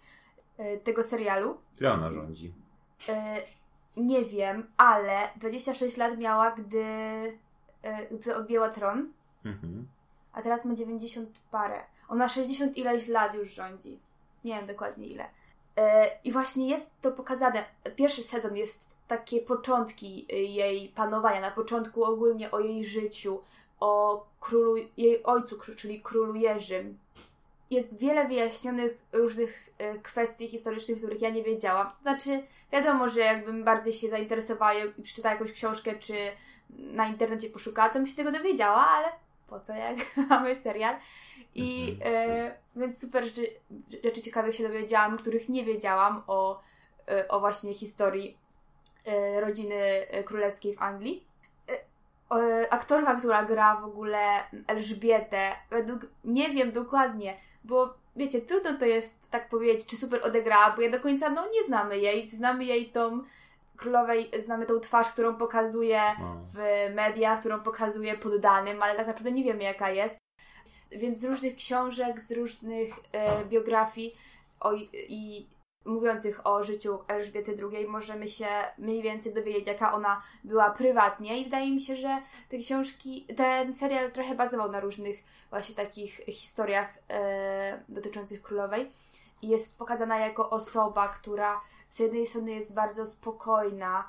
e, 0.59 0.77
tego 0.77 1.03
serialu. 1.03 1.61
Ile 1.81 1.93
ona 1.93 2.13
rządzi? 2.13 2.53
E, 3.09 3.37
nie 3.97 4.25
wiem, 4.25 4.71
ale 4.77 5.29
26 5.37 5.97
lat 5.97 6.19
miała, 6.19 6.51
gdy, 6.51 6.85
e, 7.83 8.07
gdy 8.07 8.37
objęła 8.37 8.69
tron, 8.69 9.13
Mhm. 9.45 9.89
a 10.33 10.43
teraz 10.43 10.65
ma 10.65 10.75
90 10.75 11.41
parę. 11.51 11.81
Ona 12.09 12.29
60 12.29 12.77
ileś 12.77 13.09
lat 13.09 13.35
już 13.35 13.51
rządzi. 13.51 13.99
Nie 14.45 14.55
wiem 14.57 14.67
dokładnie 14.67 15.07
ile. 15.07 15.25
E, 15.77 16.11
I 16.25 16.33
właśnie 16.33 16.69
jest 16.69 17.01
to 17.01 17.13
pokazane. 17.13 17.65
Pierwszy 17.97 18.23
sezon 18.23 18.57
jest 18.57 18.96
takie 19.09 19.41
początki 19.41 20.27
y, 20.33 20.37
jej 20.37 20.89
panowania, 20.89 21.41
na 21.41 21.51
początku 21.51 22.05
ogólnie 22.05 22.51
o 22.51 22.61
jej 22.61 22.85
życiu, 22.85 23.41
o 23.81 24.27
królu, 24.41 24.77
jej 24.97 25.23
ojcu, 25.23 25.59
czyli 25.77 26.03
królu 26.03 26.35
Jerzym. 26.35 26.99
Jest 27.71 27.99
wiele 27.99 28.29
wyjaśnionych 28.29 29.07
różnych 29.13 29.71
e, 29.79 29.99
kwestii 29.99 30.49
historycznych, 30.49 30.99
których 30.99 31.23
ja 31.23 31.31
nie 31.31 31.43
wiedziałam. 31.43 31.91
Znaczy, 32.03 32.43
wiadomo, 32.73 33.09
że 33.09 33.21
jakbym 33.21 33.65
bardziej 33.65 33.93
się 33.93 34.09
zainteresowała 34.09 34.75
i 34.75 35.03
przeczytała 35.03 35.33
jakąś 35.33 35.53
książkę, 35.53 35.95
czy 35.99 36.15
na 36.71 37.07
internecie 37.07 37.51
poszukała, 37.51 37.89
to 37.89 37.95
bym 37.95 38.07
się 38.07 38.17
tego 38.17 38.33
dowiedziała, 38.33 38.87
ale 38.87 39.09
po 39.47 39.61
co, 39.61 39.73
jak 39.73 39.97
mamy 40.31 40.57
serial. 40.57 40.97
I 41.55 41.97
e, 42.05 42.55
więc 42.77 43.01
super 43.01 43.25
rzeczy, 43.25 43.47
rzeczy 44.05 44.23
ciekawych 44.23 44.55
się 44.55 44.69
dowiedziałam, 44.69 45.19
których 45.19 45.49
nie 45.49 45.65
wiedziałam 45.65 46.23
o, 46.27 46.61
o 47.29 47.41
właśnie 47.41 47.75
historii 47.75 48.39
rodziny 49.41 49.75
e, 49.75 50.25
królewskiej 50.25 50.75
w 50.77 50.83
Anglii. 50.83 51.25
E, 51.69 52.37
e, 52.37 52.73
aktorka, 52.73 53.15
która 53.15 53.45
gra 53.45 53.77
w 53.77 53.85
ogóle 53.85 54.19
Elżbietę, 54.67 55.53
według, 55.71 56.07
nie 56.25 56.51
wiem 56.51 56.73
dokładnie, 56.73 57.37
bo 57.65 57.95
wiecie, 58.17 58.41
trudno 58.41 58.79
to 58.79 58.85
jest 58.85 59.31
tak 59.31 59.49
powiedzieć, 59.49 59.87
czy 59.87 59.97
super 59.97 60.21
odegrała, 60.25 60.77
bo 60.77 60.83
ja 60.83 60.91
do 60.91 61.01
końca 61.01 61.31
no 61.31 61.47
nie 61.53 61.65
znamy 61.65 61.99
jej. 61.99 62.31
Znamy 62.31 62.65
jej 62.65 62.87
tą 62.87 63.23
królowej, 63.77 64.31
znamy 64.45 64.67
tą 64.67 64.81
twarz, 64.81 65.09
którą 65.09 65.35
pokazuje 65.37 66.01
No. 66.21 66.37
w 66.55 66.59
mediach, 66.95 67.41
którą 67.41 67.61
pokazuje 67.61 68.19
poddanym, 68.19 68.83
ale 68.83 68.97
tak 68.97 69.07
naprawdę 69.07 69.33
nie 69.33 69.45
wiemy 69.45 69.63
jaka 69.63 69.91
jest. 69.91 70.19
Więc 70.91 71.21
z 71.21 71.25
różnych 71.25 71.57
książek, 71.57 72.21
z 72.21 72.33
różnych 72.33 72.95
e, 73.13 73.45
biografii 73.45 74.15
o, 74.61 74.73
i 75.09 75.47
mówiących 75.87 76.47
o 76.47 76.65
życiu 76.65 76.99
Elżbiety 77.09 77.57
II 77.73 77.87
możemy 77.87 78.29
się 78.29 78.47
mniej 78.79 79.03
więcej 79.03 79.35
dowiedzieć, 79.35 79.67
jaka 79.67 79.93
ona 79.93 80.23
była 80.45 80.71
prywatnie. 80.71 81.41
I 81.41 81.45
wydaje 81.45 81.73
mi 81.73 81.81
się, 81.81 81.97
że 81.97 82.23
te 82.49 82.59
książki, 82.59 83.27
ten 83.37 83.75
serial 83.75 84.13
trochę 84.13 84.35
bazował 84.35 84.71
na 84.71 84.81
różnych 84.81 85.25
właśnie 85.51 85.75
takich 85.75 86.17
historiach 86.17 86.99
e, 87.11 87.83
dotyczących 87.89 88.43
królowej. 88.43 88.93
I 89.43 89.49
jest 89.49 89.79
pokazana 89.79 90.19
jako 90.19 90.51
osoba, 90.51 91.09
która 91.09 91.61
z 91.91 91.99
jednej 91.99 92.27
strony 92.27 92.51
jest 92.51 92.75
bardzo 92.75 93.07
spokojna, 93.07 94.09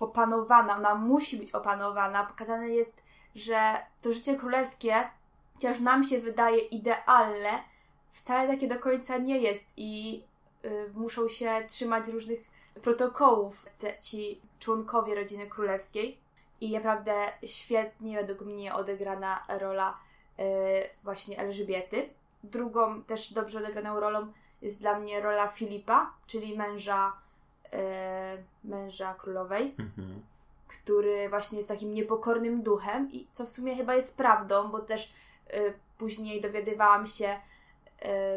opanowana, 0.00 0.76
ona 0.76 0.94
musi 0.94 1.36
być 1.36 1.50
opanowana. 1.50 2.24
Pokazane 2.24 2.68
jest, 2.68 3.02
że 3.34 3.76
to 4.02 4.12
życie 4.12 4.36
królewskie, 4.36 4.94
chociaż 5.54 5.80
nam 5.80 6.04
się 6.04 6.20
wydaje 6.20 6.58
idealne, 6.58 7.50
wcale 8.12 8.48
takie 8.48 8.68
do 8.68 8.78
końca 8.78 9.18
nie 9.18 9.38
jest. 9.38 9.64
I 9.76 10.22
muszą 10.94 11.28
się 11.28 11.50
trzymać 11.68 12.08
różnych 12.08 12.50
protokołów 12.82 13.66
te, 13.78 13.98
ci 13.98 14.40
członkowie 14.58 15.14
rodziny 15.14 15.46
królewskiej. 15.46 16.18
I 16.60 16.72
naprawdę 16.72 17.12
świetnie 17.46 18.16
według 18.16 18.40
mnie 18.40 18.74
odegrana 18.74 19.44
rola 19.48 19.98
y, 20.38 20.42
właśnie 21.04 21.38
Elżbiety. 21.38 22.08
Drugą 22.44 23.02
też 23.02 23.32
dobrze 23.32 23.58
odegraną 23.58 24.00
rolą 24.00 24.32
jest 24.62 24.80
dla 24.80 24.98
mnie 24.98 25.20
rola 25.20 25.48
Filipa, 25.48 26.12
czyli 26.26 26.56
męża, 26.58 27.12
e, 27.72 28.38
męża 28.64 29.14
królowej, 29.14 29.74
Mhm. 29.78 30.22
który 30.68 31.28
właśnie 31.28 31.58
jest 31.58 31.68
takim 31.68 31.94
niepokornym 31.94 32.62
duchem 32.62 33.12
i 33.12 33.26
co 33.32 33.46
w 33.46 33.50
sumie 33.50 33.76
chyba 33.76 33.94
jest 33.94 34.16
prawdą, 34.16 34.68
bo 34.68 34.78
też 34.78 35.12
później 35.98 36.40
dowiadywałam 36.40 37.06
się 37.06 37.40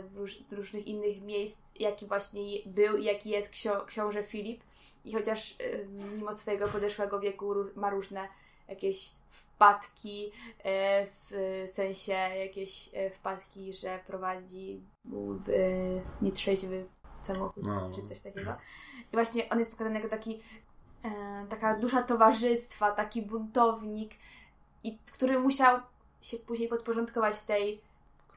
w 0.02 0.48
różnych 0.52 0.88
innych 0.88 1.22
miejsc, 1.22 1.60
jaki 1.82 2.06
właśnie 2.06 2.44
był 2.66 2.98
i 2.98 3.04
jaki 3.04 3.30
jest 3.30 3.50
ksio, 3.50 3.86
książę 3.86 4.24
Filip 4.24 4.64
i 5.06 5.14
chociaż 5.14 5.56
e, 5.60 5.86
mimo 5.86 6.34
swojego 6.34 6.68
podeszłego 6.68 7.20
wieku 7.20 7.54
ma 7.76 7.90
różne 7.90 8.28
jakieś 8.68 9.12
wpadki, 9.30 10.32
e, 10.64 11.06
w 11.06 11.32
sensie 11.74 12.14
jakieś 12.14 12.90
e, 12.94 13.10
wpadki, 13.10 13.74
że 13.74 14.00
prowadzi 14.08 14.82
byłby 15.06 16.02
nietrzeźwy 16.22 16.86
samochód 17.22 17.64
No. 17.64 17.92
czy 17.96 18.02
coś 18.02 18.20
takiego. 18.20 18.52
I 19.14 19.16
właśnie 19.16 19.50
on 19.50 19.60
jest 19.60 19.72
pokazany 19.72 19.96
jako 19.96 20.10
taki 20.10 20.42
e, 21.06 21.46
taka 21.50 21.78
dusza 21.80 22.04
towarzystwa, 22.04 22.92
taki 22.92 23.22
buntownik, 23.22 24.12
i, 24.84 24.98
który 24.98 25.40
musiał 25.40 25.80
się 26.22 26.38
później 26.38 26.70
podporządkować 26.70 27.42
tej, 27.42 27.82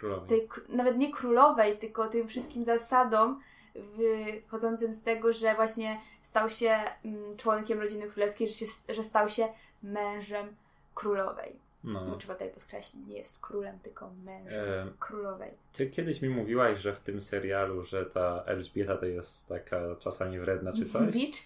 Królowej. 0.04 0.28
tej 0.28 0.48
nawet 0.68 0.98
nie 0.98 1.12
królowej, 1.12 1.78
tylko 1.78 2.08
tym 2.08 2.28
wszystkim 2.28 2.64
zasadom 2.64 3.40
wychodzącym 3.74 4.94
z 4.94 5.02
tego, 5.02 5.32
że 5.32 5.54
właśnie 5.54 6.00
stał 6.22 6.50
się 6.50 6.76
mm, 7.04 7.36
członkiem 7.36 7.80
rodziny 7.80 8.06
królewskiej, 8.06 8.48
że, 8.48 8.54
się, 8.54 8.66
że 8.88 9.02
stał 9.02 9.28
się 9.28 9.48
mężem 9.82 10.56
królowej. 10.94 11.56
No. 11.84 12.06
Bo 12.06 12.16
trzeba 12.16 12.34
tutaj 12.34 12.50
podkreślić, 12.50 13.06
nie 13.06 13.16
jest 13.16 13.40
królem, 13.40 13.78
tylko 13.78 14.10
mężem 14.24 14.88
E, 14.88 14.92
królowej. 14.98 15.50
Ty 15.72 15.86
kiedyś 15.86 16.22
mi 16.22 16.28
mówiłaś, 16.28 16.80
że 16.80 16.94
w 16.94 17.00
tym 17.00 17.22
serialu, 17.22 17.84
że 17.84 18.06
ta 18.06 18.42
Elżbieta 18.46 18.96
to 18.96 19.06
jest 19.06 19.48
taka 19.48 19.80
czasami 19.98 20.38
wredna 20.38 20.72
czy 20.72 20.86
coś. 20.86 21.14
Beach? 21.14 21.36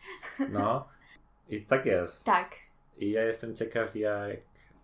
No. 0.53 0.89
I 1.49 1.63
tak 1.63 1.87
jest. 1.87 2.25
Tak. 2.25 2.51
I 2.99 3.11
ja 3.11 3.25
jestem 3.25 3.57
ciekaw 3.57 3.97
jak... 3.97 4.37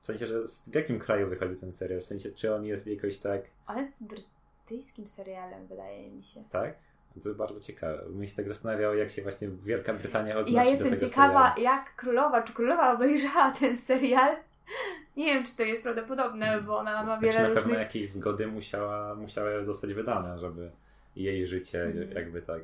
W 0.04 0.06
sensie, 0.06 0.26
że 0.26 0.46
z- 0.46 0.68
w 0.68 0.74
jakim 0.74 0.98
kraju 0.98 1.28
wychodzi 1.28 1.56
ten 1.56 1.72
serial? 1.72 2.00
W 2.00 2.06
sensie, 2.06 2.30
czy 2.30 2.54
on 2.54 2.64
jest 2.64 2.86
jakoś 2.86 3.18
tak... 3.18 3.40
On 3.68 3.78
jest 3.78 3.92
brytyjskim 4.04 5.08
serialem, 5.08 5.66
wydaje 5.66 6.10
mi 6.10 6.22
się. 6.22 6.42
Tak? 6.50 6.74
To 7.22 7.28
jest 7.28 7.38
bardzo 7.38 7.60
ciekawe. 7.60 8.04
Mi 8.10 8.28
się 8.28 8.36
tak 8.36 8.48
zastanawiało, 8.48 8.94
jak 8.94 9.10
się 9.10 9.22
właśnie 9.22 9.48
Wielka 9.48 9.94
Brytania 9.94 10.34
odnosi 10.36 10.54
Ja 10.54 10.64
do 10.64 10.70
jestem 10.70 10.90
tego 10.90 11.06
ciekawa, 11.08 11.54
serialu. 11.54 11.62
jak 11.62 11.96
królowa, 11.96 12.42
czy 12.42 12.52
królowa 12.52 12.92
obejrzała 12.94 13.50
ten 13.50 13.76
serial. 13.76 14.36
Nie 15.16 15.24
wiem, 15.26 15.44
czy 15.44 15.56
to 15.56 15.62
jest 15.62 15.82
prawdopodobne, 15.82 16.62
bo 16.62 16.78
ona 16.78 16.92
ma 17.04 17.18
Znaczy, 17.18 17.22
wiele 17.36 17.38
na 17.42 17.46
pewno 17.54 17.62
różnych... 17.62 17.78
jakieś 17.78 18.08
zgody 18.08 18.46
musiała, 18.46 19.14
musiały 19.14 19.64
zostać 19.64 19.94
wydane, 19.94 20.38
żeby 20.38 20.70
jej 21.16 21.46
życie 21.46 21.82
Mhm. 21.84 22.12
jakby 22.12 22.42
tak... 22.42 22.62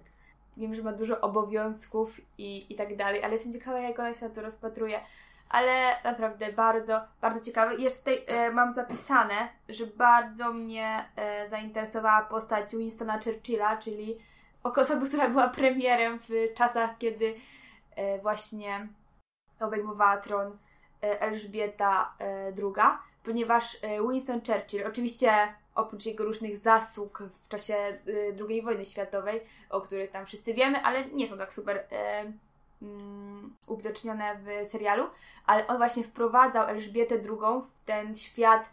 Wiem, 0.57 0.75
że 0.75 0.83
ma 0.83 0.93
dużo 0.93 1.21
obowiązków 1.21 2.21
i, 2.39 2.73
i 2.73 2.77
tak 2.77 2.97
dalej, 2.97 3.23
ale 3.25 3.33
jestem 3.33 3.53
ciekawa, 3.53 3.81
jak 3.81 3.99
ona 3.99 4.15
się 4.15 4.29
na 4.29 4.35
to 4.35 4.43
rozpatruje. 4.43 5.01
Ale 5.51 5.97
naprawdę 6.05 6.53
bardzo, 6.53 7.01
bardzo 7.21 7.41
ciekawe. 7.41 7.75
I 7.75 7.83
jeszcze 7.83 7.99
tutaj 7.99 8.25
e, 8.27 8.51
mam 8.51 8.75
zapisane, 8.75 9.49
że 9.69 9.87
bardzo 9.87 10.53
mnie 10.53 11.05
e, 11.17 11.49
zainteresowała 11.49 12.23
postać 12.23 12.77
Winstona 12.77 13.19
Churchilla, 13.25 13.77
czyli 13.77 14.19
osoby, 14.63 15.09
która 15.09 15.29
była 15.29 15.49
premierem 15.49 16.19
w 16.19 16.55
czasach, 16.55 16.99
kiedy 16.99 17.35
e, 17.97 18.19
właśnie 18.19 18.89
obejmowała 19.61 20.17
tron 20.17 20.59
e, 21.03 21.21
Elżbieta 21.21 22.15
e, 22.21 22.25
II, 22.47 22.99
ponieważ 23.25 23.77
e, 23.83 24.09
Winston 24.09 24.41
Churchill, 24.47 24.87
oczywiście 24.87 25.55
oprócz 25.75 26.07
jego 26.07 26.25
różnych 26.25 26.59
zasług 26.59 27.23
w 27.23 27.49
czasie 27.49 27.75
e, 27.75 27.99
II 28.49 28.63
wojny 28.63 28.85
światowej, 28.85 29.41
o 29.71 29.81
których 29.81 30.11
tam 30.11 30.27
wszyscy 30.27 30.55
wiemy, 30.55 30.83
ale 30.83 31.05
nie 31.05 31.29
są 31.29 31.39
tak 31.39 31.55
super 31.55 31.85
e, 31.93 32.25
mm, 32.83 33.57
uwidocznione 33.67 34.39
w 34.39 34.69
serialu, 34.71 35.07
ale 35.47 35.67
on 35.67 35.77
właśnie 35.77 36.05
wprowadzał 36.05 36.69
Elżbietę 36.69 37.15
II 37.15 37.63
w 37.75 37.85
ten 37.85 38.17
świat 38.17 38.73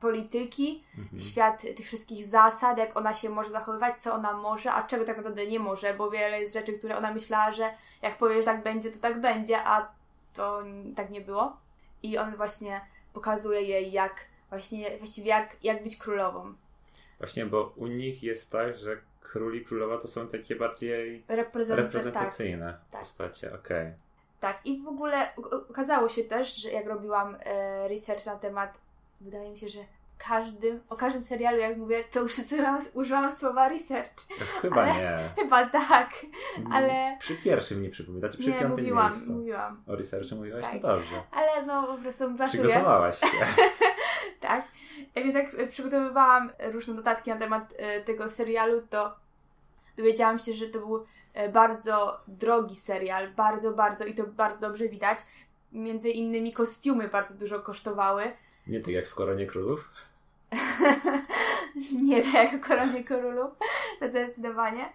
polityki, 0.00 0.84
Mhm. 0.98 1.20
świat 1.20 1.62
tych 1.76 1.86
wszystkich 1.86 2.26
zasad, 2.26 2.78
jak 2.78 2.96
ona 2.96 3.14
się 3.14 3.28
może 3.30 3.50
zachowywać, 3.50 4.02
co 4.02 4.14
ona 4.14 4.32
może, 4.32 4.72
a 4.72 4.82
czego 4.82 5.04
tak 5.04 5.16
naprawdę 5.16 5.46
nie 5.46 5.58
może, 5.58 5.94
bo 5.94 6.10
wiele 6.10 6.40
jest 6.40 6.54
rzeczy, 6.54 6.72
które 6.78 6.98
ona 6.98 7.12
myślała, 7.12 7.52
że 7.52 7.70
jak 8.02 8.18
powie, 8.18 8.36
że 8.36 8.44
tak 8.44 8.62
będzie, 8.62 8.90
to 8.90 8.98
tak 8.98 9.20
będzie, 9.20 9.64
a 9.64 9.88
to 10.34 10.62
tak 10.96 11.10
nie 11.10 11.20
było. 11.20 11.56
I 12.02 12.18
on 12.18 12.36
właśnie 12.36 12.80
pokazuje 13.12 13.62
jej, 13.62 13.92
jak 13.92 14.24
właśnie, 14.50 14.98
właściwie 14.98 15.28
jak, 15.28 15.56
jak 15.62 15.82
być 15.82 15.96
królową. 15.96 16.54
Właśnie, 17.18 17.46
bo 17.46 17.72
u 17.76 17.86
nich 17.86 18.22
jest 18.22 18.50
tak, 18.52 18.76
że 18.76 18.96
król 19.32 19.54
i 19.56 19.64
królowa 19.64 19.98
to 19.98 20.08
są 20.08 20.28
takie 20.28 20.56
bardziej 20.56 21.24
Reprezent- 21.28 21.76
Tak, 21.76 21.84
reprezentacyjne 21.84 22.78
tak. 22.90 23.00
postacie. 23.00 23.54
Okej. 23.54 23.92
tak. 24.40 24.66
I 24.66 24.82
w 24.82 24.88
ogóle 24.88 25.28
okazało 25.70 26.08
się 26.08 26.24
też, 26.24 26.56
że 26.56 26.70
jak 26.70 26.86
robiłam 26.86 27.36
e, 27.44 27.88
research 27.88 28.26
na 28.26 28.36
temat, 28.36 28.78
wydaje 29.20 29.50
mi 29.50 29.58
się, 29.58 29.68
że 29.68 29.80
każdym, 30.18 30.80
o 30.88 30.96
każdym 30.96 31.22
serialu, 31.22 31.58
jak 31.58 31.76
mówię, 31.76 32.04
to 32.12 32.22
użyłam, 32.22 32.80
użyłam 32.94 33.36
słowa 33.36 33.68
research. 33.68 34.14
Chyba 34.62 34.82
Ale- 34.82 34.94
nie. 34.94 35.18
Chyba 35.42 35.66
tak. 35.66 36.10
ale- 36.72 37.16
Przy 37.20 37.36
pierwszym 37.36 37.82
nie 37.82 37.90
przypomina, 37.90 38.28
czy 38.28 38.38
przy 38.38 38.48
Nie, 38.50 38.54
piątym 38.60 38.70
mówiłam, 38.84 39.10
miejscu. 39.12 39.32
mówiłam. 39.32 39.82
O 39.88 39.96
researchu 39.96 40.36
mówiłaś? 40.36 40.62
Tak. 40.64 40.82
No 40.82 40.88
dobrze. 40.88 41.22
Ale 41.32 41.66
no 41.66 41.86
po 41.86 41.94
prostu. 42.02 42.24
Przygotowałaś 42.48 43.20
się. 43.20 43.26
Tak. 44.40 44.64
Więc 45.16 45.34
jak 45.34 45.54
e, 45.54 45.66
przygotowywałam 45.66 46.50
różne 46.72 46.94
notatki 46.94 47.30
na 47.30 47.36
temat 47.36 47.74
e, 47.76 48.00
tego 48.00 48.28
serialu, 48.28 48.82
to 48.90 49.16
dowiedziałam 49.96 50.38
się, 50.38 50.54
że 50.54 50.66
to 50.66 50.78
był 50.78 51.06
e, 51.34 51.48
bardzo 51.48 52.20
drogi 52.28 52.76
serial, 52.76 53.32
bardzo, 53.32 53.72
bardzo 53.72 54.04
i 54.04 54.14
to 54.14 54.24
bardzo 54.26 54.60
dobrze 54.60 54.88
widać. 54.88 55.18
Między 55.72 56.10
innymi 56.10 56.52
kostiumy 56.52 57.08
bardzo 57.08 57.34
dużo 57.34 57.60
kosztowały. 57.60 58.24
Nie 58.66 58.80
tak 58.84 58.94
jak 58.94 59.08
w 59.08 59.14
Koronie 59.14 59.46
Królów. 59.46 59.90
Nie 62.02 62.22
tak 62.22 62.52
jak 62.52 62.66
Korony 62.66 63.04
Królów, 63.04 63.50
zdecydowanie. 64.08 64.92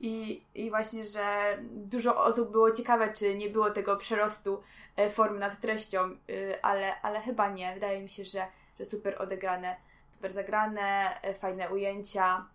I, 0.00 0.42
I 0.54 0.70
właśnie, 0.70 1.04
że 1.04 1.58
dużo 1.70 2.24
osób 2.24 2.50
było 2.50 2.70
ciekawe, 2.70 3.12
czy 3.12 3.34
nie 3.34 3.50
było 3.50 3.70
tego 3.70 3.96
przerostu 3.96 4.62
e, 4.96 5.10
formy 5.10 5.38
nad 5.38 5.60
treścią, 5.60 5.98
ale, 6.62 7.00
ale 7.00 7.20
chyba 7.20 7.50
nie. 7.50 7.74
Wydaje 7.74 8.02
mi 8.02 8.08
się, 8.08 8.24
że, 8.24 8.46
że 8.78 8.84
super 8.84 9.16
odegrane, 9.18 9.76
super 10.12 10.32
zagrane, 10.32 11.20
e, 11.22 11.34
fajne 11.34 11.70
ujęcia 11.70 12.46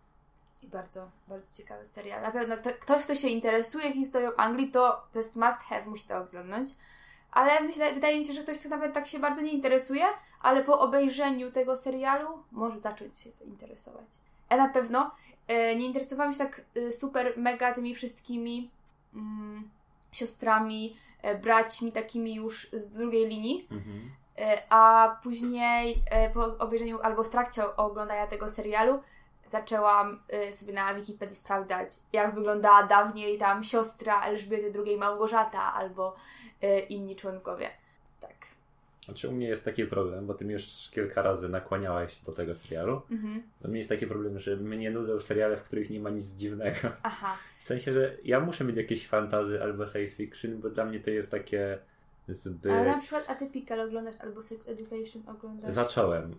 i 0.62 0.68
bardzo, 0.68 1.10
bardzo 1.28 1.58
ciekawy 1.58 1.86
serial. 1.86 2.22
Na 2.22 2.32
pewno 2.32 2.58
kto, 2.58 2.70
ktoś, 2.80 3.04
kto 3.04 3.16
się 3.16 3.28
interesuje 3.28 3.94
historią 3.94 4.32
Anglii, 4.38 4.72
to, 4.72 5.08
to 5.12 5.20
jest 5.20 5.36
must 5.36 5.60
have, 5.60 5.86
musi 5.86 6.08
to 6.08 6.18
oglądnąć. 6.18 6.70
Ale 7.32 7.62
myślę, 7.62 7.94
wydaje 7.94 8.18
mi 8.18 8.26
się, 8.26 8.34
że 8.34 8.44
ktoś, 8.44 8.60
kto 8.60 8.70
nawet 8.70 8.94
tak 8.94 9.08
się 9.08 9.20
bardzo 9.20 9.42
nie 9.42 9.52
interesuje, 9.52 10.06
ale 10.42 10.64
po 10.64 10.80
obejrzeniu 10.80 11.52
tego 11.52 11.78
serialu 11.78 12.44
może 12.52 12.80
zacząć 12.80 13.18
się 13.18 13.32
zainteresować. 13.32 14.06
Ja 14.50 14.58
na 14.58 14.70
pewno 14.70 15.12
e, 15.48 15.76
nie 15.76 15.86
interesowałam 15.86 16.34
się 16.34 16.40
tak 16.40 16.62
e, 16.76 16.92
super 16.92 17.34
mega 17.38 17.74
tymi 17.74 17.96
wszystkimi 17.96 18.72
mm, 19.14 19.70
siostrami, 20.12 20.98
e, 21.22 21.36
braćmi 21.36 21.92
takimi 21.92 22.36
już 22.36 22.70
z 22.74 22.92
drugiej 22.92 23.28
linii, 23.28 23.68
Mhm. 23.72 24.12
E, 24.38 24.64
a 24.70 25.16
później 25.24 26.04
e, 26.12 26.30
po 26.30 26.58
obejrzeniu 26.58 27.00
albo 27.02 27.24
w 27.24 27.30
trakcie 27.30 27.76
oglądania 27.76 28.28
tego 28.28 28.50
serialu 28.50 29.02
zaczęłam 29.50 30.20
e, 30.30 30.54
sobie 30.54 30.74
na 30.74 30.94
Wikipedii 30.94 31.36
sprawdzać, 31.36 31.90
jak 32.14 32.36
wyglądała 32.36 32.84
dawniej 32.84 33.38
tam 33.38 33.64
siostra 33.64 34.26
Elżbiety 34.26 34.74
II 34.86 34.98
Małgorzata 34.98 35.74
albo 35.74 36.16
inni 36.90 37.16
członkowie. 37.16 37.70
Tak. 38.20 38.36
Znaczy 39.06 39.30
u 39.30 39.32
mnie 39.32 39.48
jest 39.48 39.66
taki 39.66 39.86
problem, 39.86 40.28
bo 40.28 40.34
ty 40.34 40.46
już 40.46 40.90
kilka 40.92 41.22
razy 41.22 41.50
nakłaniałaś 41.50 42.20
się 42.20 42.26
do 42.26 42.32
tego 42.32 42.56
serialu. 42.56 43.02
Mhm. 43.12 43.44
U 43.66 43.68
mnie 43.68 43.78
jest 43.78 43.90
taki 43.90 44.08
problem, 44.08 44.40
że 44.40 44.56
mnie 44.56 44.92
nudzą 44.92 45.20
seriale, 45.20 45.58
w 45.58 45.64
których 45.64 45.90
nie 45.90 46.00
ma 46.00 46.10
nic 46.10 46.26
dziwnego. 46.26 46.78
Aha. 47.04 47.38
W 47.64 47.68
sensie, 47.68 47.94
że 47.94 48.18
ja 48.24 48.40
muszę 48.40 48.64
mieć 48.64 48.78
jakieś 48.78 49.08
fantazy 49.08 49.64
albo 49.64 49.88
science 49.88 50.16
fiction, 50.16 50.62
bo 50.62 50.70
dla 50.70 50.86
mnie 50.86 51.00
to 51.00 51.10
jest 51.10 51.32
takie 51.32 51.78
zbyt... 52.28 52.72
Ale 52.72 52.86
na 52.86 52.98
przykład 52.98 53.30
Atypical 53.30 53.80
oglądasz 53.80 54.16
albo 54.20 54.44
Sex 54.44 54.68
Education 54.68 55.24
oglądasz. 55.28 55.74
Zacząłem. 55.74 56.36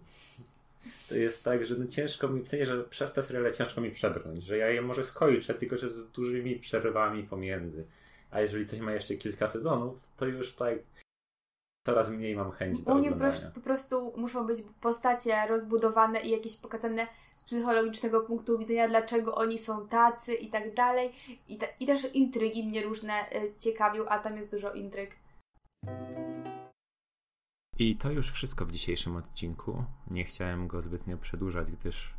To 1.09 1.15
jest 1.15 1.45
tak, 1.45 1.67
że 1.67 1.75
no 1.75 1.87
ciężko 1.87 2.29
mi, 2.29 2.43
w 2.43 2.49
sensie, 2.49 2.67
że 2.67 2.85
przez 2.85 3.13
te 3.13 3.23
seriale 3.23 3.53
ciężko 3.53 3.81
mi 3.81 3.91
przebrnąć, 3.91 4.45
że 4.45 4.59
ja 4.59 4.69
je 4.69 4.83
może 4.83 5.03
skończę, 5.03 5.55
tylko 5.55 5.77
że 5.77 5.91
z 5.91 6.11
dużymi 6.11 6.57
przerwami 6.57 7.23
pomiędzy. 7.23 7.85
A 8.31 8.41
jeżeli 8.41 8.67
coś 8.67 8.81
ma 8.81 8.93
jeszcze 8.93 9.15
kilka 9.15 9.47
sezonów, 9.47 9.95
to 10.17 10.27
już 10.27 10.55
tak 10.55 10.79
coraz 11.87 12.11
mniej 12.11 12.37
mam 12.37 12.51
chęci 12.53 12.83
do 12.83 12.93
U 12.93 12.95
mnie 12.95 13.09
po 13.09 13.15
oglądania. 13.15 13.41
prostu, 13.41 13.61
po 13.61 13.65
prostu 13.65 14.13
muszą 14.17 14.47
być 14.47 14.65
postacie 14.81 15.47
rozbudowane 15.49 16.21
i 16.21 16.31
jakieś 16.31 16.57
pokazane 16.57 17.07
z 17.35 17.43
psychologicznego 17.43 18.21
punktu 18.21 18.59
widzenia, 18.59 18.89
dlaczego 18.89 19.35
oni 19.35 19.59
są 19.59 19.89
tacy 19.89 20.35
i 20.35 20.51
tak 20.51 20.75
dalej. 20.75 21.11
I, 21.49 21.57
te, 21.57 21.69
i 21.81 21.87
też 21.87 22.15
intrygi 22.15 22.65
mnie 22.65 22.83
różne 22.83 23.13
y, 23.37 23.53
ciekawią, 23.59 24.05
a 24.09 24.19
tam 24.19 24.37
jest 24.37 24.51
dużo 24.51 24.73
intryg. 24.73 25.11
I 27.79 27.97
to 27.97 28.11
już 28.11 28.31
wszystko 28.31 28.67
w 28.67 28.73
dzisiejszym 28.73 29.17
odcinku. 29.17 29.85
Nie 30.11 30.25
chciałem 30.25 30.69
go 30.69 30.83
zbytnio 30.83 31.19
przedłużać, 31.19 31.71
gdyż 31.71 32.15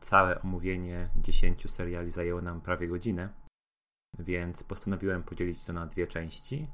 całe 0.00 0.42
omówienie 0.42 1.08
10 1.16 1.70
seriali 1.70 2.10
zajęło 2.10 2.42
nam 2.42 2.60
prawie 2.60 2.88
godzinę, 2.88 3.28
więc 4.18 4.64
postanowiłem 4.64 5.22
podzielić 5.22 5.64
to 5.64 5.72
na 5.72 5.86
dwie 5.86 6.06
części. 6.06 6.68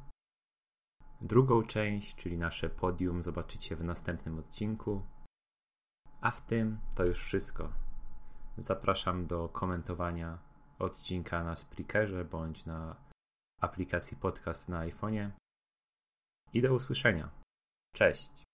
Drugą 1.20 1.62
część, 1.62 2.14
czyli 2.14 2.38
nasze 2.38 2.70
podium, 2.70 3.22
zobaczycie 3.22 3.76
w 3.76 3.84
następnym 3.84 4.38
odcinku. 4.38 5.02
A 6.20 6.30
w 6.30 6.40
tym 6.40 6.78
to 6.96 7.04
już 7.04 7.24
wszystko. 7.24 7.72
Zapraszam 8.58 9.26
do 9.26 9.48
komentowania 9.48 10.38
odcinka 10.78 11.44
na 11.44 11.56
Spreakerze 11.56 12.24
bądź 12.24 12.64
na 12.64 12.96
aplikacji 13.60 14.16
podcast 14.16 14.68
na 14.68 14.86
iPhone'ie. 14.86 15.30
I 16.54 16.62
do 16.62 16.74
usłyszenia. 16.74 17.30
Cześć. 17.94 18.44